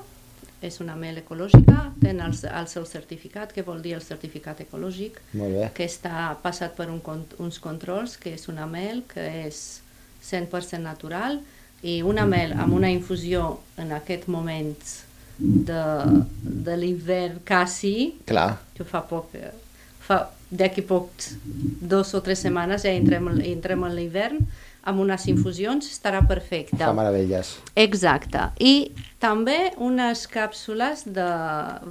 És 0.63 0.79
una 0.81 0.95
mel 0.95 1.19
ecològica, 1.19 1.89
té 2.01 2.13
el, 2.15 2.21
el 2.23 2.69
seu 2.71 2.85
certificat, 2.87 3.51
que 3.53 3.65
vol 3.67 3.83
dir 3.83 3.97
el 3.97 4.03
certificat 4.05 4.63
ecològic, 4.63 5.19
Molt 5.35 5.57
bé. 5.59 5.71
que 5.75 5.89
està 5.91 6.31
passat 6.43 6.77
per 6.79 6.87
un, 6.93 7.01
uns 7.43 7.59
controls, 7.63 8.17
que 8.17 8.37
és 8.37 8.47
una 8.49 8.69
mel 8.71 9.03
que 9.11 9.25
és 9.47 9.81
100% 10.23 10.79
natural 10.85 11.41
i 11.83 12.01
una 12.07 12.27
mel 12.31 12.55
amb 12.55 12.77
una 12.79 12.91
infusió 12.95 13.59
en 13.83 13.91
aquest 13.97 14.29
moment 14.31 14.77
de, 15.39 15.83
de 16.43 16.77
l'hivern 16.79 17.41
quasi, 17.47 18.15
Clar. 18.29 18.53
que 18.77 18.87
fa 18.87 19.03
poc, 19.09 19.35
fa 20.03 20.23
d'aquí 20.53 20.85
poc, 20.87 21.11
dos 21.81 22.13
o 22.15 22.21
tres 22.23 22.45
setmanes 22.45 22.85
ja 22.85 22.93
entrem, 22.95 23.31
entrem 23.41 23.83
en 23.89 23.97
l'hivern, 23.97 24.39
amb 24.85 25.01
unes 25.05 25.27
infusions 25.31 25.87
estarà 25.93 26.21
perfecte. 26.27 26.79
Fa 26.81 26.93
meravelles. 26.97 27.57
Exacte. 27.79 28.49
I 28.59 28.91
també 29.23 29.73
unes 29.79 30.27
càpsules 30.31 31.05
de 31.07 31.29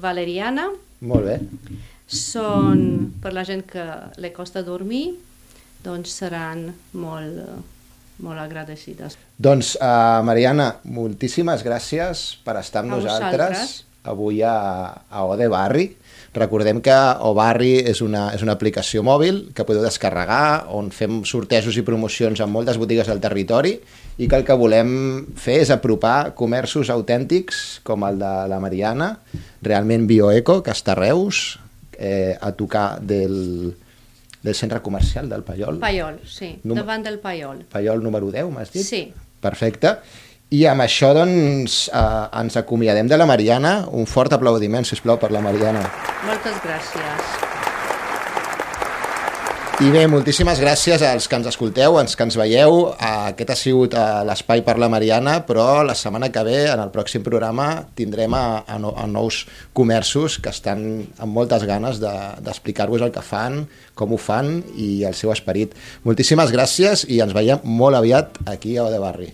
valeriana 0.04 0.70
Molt 1.02 1.26
bé. 1.26 1.38
són, 2.08 3.14
per 3.24 3.32
la 3.34 3.44
gent 3.48 3.64
que 3.70 3.86
li 4.22 4.32
costa 4.36 4.64
dormir, 4.68 5.14
doncs 5.84 6.12
seran 6.22 6.68
molt, 6.94 7.40
molt 8.22 8.40
agradecides. 8.44 9.16
Doncs, 9.42 9.76
uh, 9.82 10.20
Mariana, 10.28 10.76
moltíssimes 10.84 11.64
gràcies 11.66 12.26
per 12.46 12.58
estar 12.60 12.84
amb 12.84 12.94
A 12.94 13.00
nosaltres 13.00 13.56
vosaltres. 13.58 13.84
avui 14.04 14.42
a, 14.44 14.56
a 15.10 15.24
Ode 15.26 15.48
Barri. 15.50 15.88
Recordem 16.34 16.80
que 16.80 16.96
Obarri 17.28 17.74
és 17.92 18.00
una, 18.00 18.30
és 18.32 18.40
una 18.46 18.54
aplicació 18.56 19.02
mòbil 19.04 19.50
que 19.54 19.66
podeu 19.68 19.84
descarregar, 19.84 20.68
on 20.72 20.88
fem 20.96 21.26
sortejos 21.28 21.76
i 21.76 21.84
promocions 21.84 22.40
en 22.40 22.48
moltes 22.54 22.80
botigues 22.80 23.10
del 23.12 23.20
territori 23.20 23.74
i 24.18 24.30
que 24.32 24.38
el 24.40 24.46
que 24.48 24.56
volem 24.56 24.94
fer 25.36 25.58
és 25.66 25.72
apropar 25.76 26.32
comerços 26.40 26.88
autèntics 26.94 27.82
com 27.84 28.06
el 28.08 28.22
de 28.22 28.32
la 28.48 28.62
Mariana, 28.64 29.10
realment 29.62 30.08
bioeco, 30.08 30.62
que 30.64 30.72
està 30.72 30.96
a 30.96 31.00
Reus, 31.02 31.60
eh, 32.00 32.38
a 32.40 32.54
tocar 32.56 33.02
del, 33.04 33.76
del 34.42 34.56
centre 34.56 34.80
comercial 34.82 35.28
del 35.28 35.44
Paiol. 35.44 35.80
Paiol, 35.84 36.22
sí, 36.24 36.54
Num- 36.64 36.80
davant 36.80 37.04
del 37.04 37.20
Paiol. 37.20 37.66
Paiol 37.76 38.02
número 38.04 38.32
10, 38.32 38.48
m'has 38.56 38.72
dit? 38.72 38.88
Sí. 38.88 39.04
Perfecte. 39.42 39.98
I 40.52 40.66
amb 40.68 40.84
això, 40.84 41.14
doncs, 41.16 41.86
eh, 41.94 42.40
ens 42.42 42.58
acomiadem 42.60 43.08
de 43.08 43.18
la 43.18 43.26
Mariana. 43.26 43.86
Un 43.92 44.06
fort 44.06 44.34
aplaudiment, 44.36 44.84
si 44.86 44.98
plau, 45.00 45.18
per 45.18 45.32
la 45.32 45.40
Mariana. 45.42 45.86
Moltes 46.28 46.58
gràcies. 46.66 47.40
I 49.82 49.88
bé, 49.90 50.04
moltíssimes 50.12 50.60
gràcies 50.62 51.02
als 51.02 51.26
que 51.28 51.36
ens 51.40 51.48
escolteu, 51.48 51.96
als 51.98 52.16
que 52.16 52.24
ens 52.28 52.36
veieu. 52.38 52.92
Eh, 53.00 53.32
Aquest 53.32 53.50
ha 53.50 53.56
sigut 53.56 53.94
eh, 53.96 54.04
l'espai 54.28 54.62
per 54.62 54.76
la 54.78 54.90
Mariana, 54.92 55.40
però 55.48 55.82
la 55.88 55.96
setmana 55.96 56.30
que 56.30 56.44
ve, 56.44 56.68
en 56.70 56.80
el 56.84 56.92
pròxim 56.92 57.24
programa, 57.24 57.88
tindrem 57.96 58.34
a, 58.36 58.64
a, 58.68 58.78
no, 58.78 58.92
a 58.94 59.08
nous 59.08 59.46
comerços 59.74 60.38
que 60.38 60.50
estan 60.52 61.08
amb 61.18 61.34
moltes 61.34 61.64
ganes 61.64 61.98
de- 62.04 62.14
d'explicar-vos 62.44 63.02
el 63.02 63.12
que 63.16 63.24
fan, 63.24 63.64
com 63.96 64.14
ho 64.14 64.18
fan 64.22 64.60
i 64.76 65.04
el 65.08 65.16
seu 65.16 65.32
esperit. 65.32 65.74
Moltíssimes 66.04 66.52
gràcies 66.52 67.08
i 67.08 67.22
ens 67.24 67.34
veiem 67.34 67.64
molt 67.64 67.96
aviat 67.96 68.38
aquí 68.46 68.76
a 68.78 68.84
Ode 68.86 69.00
Barri. 69.00 69.32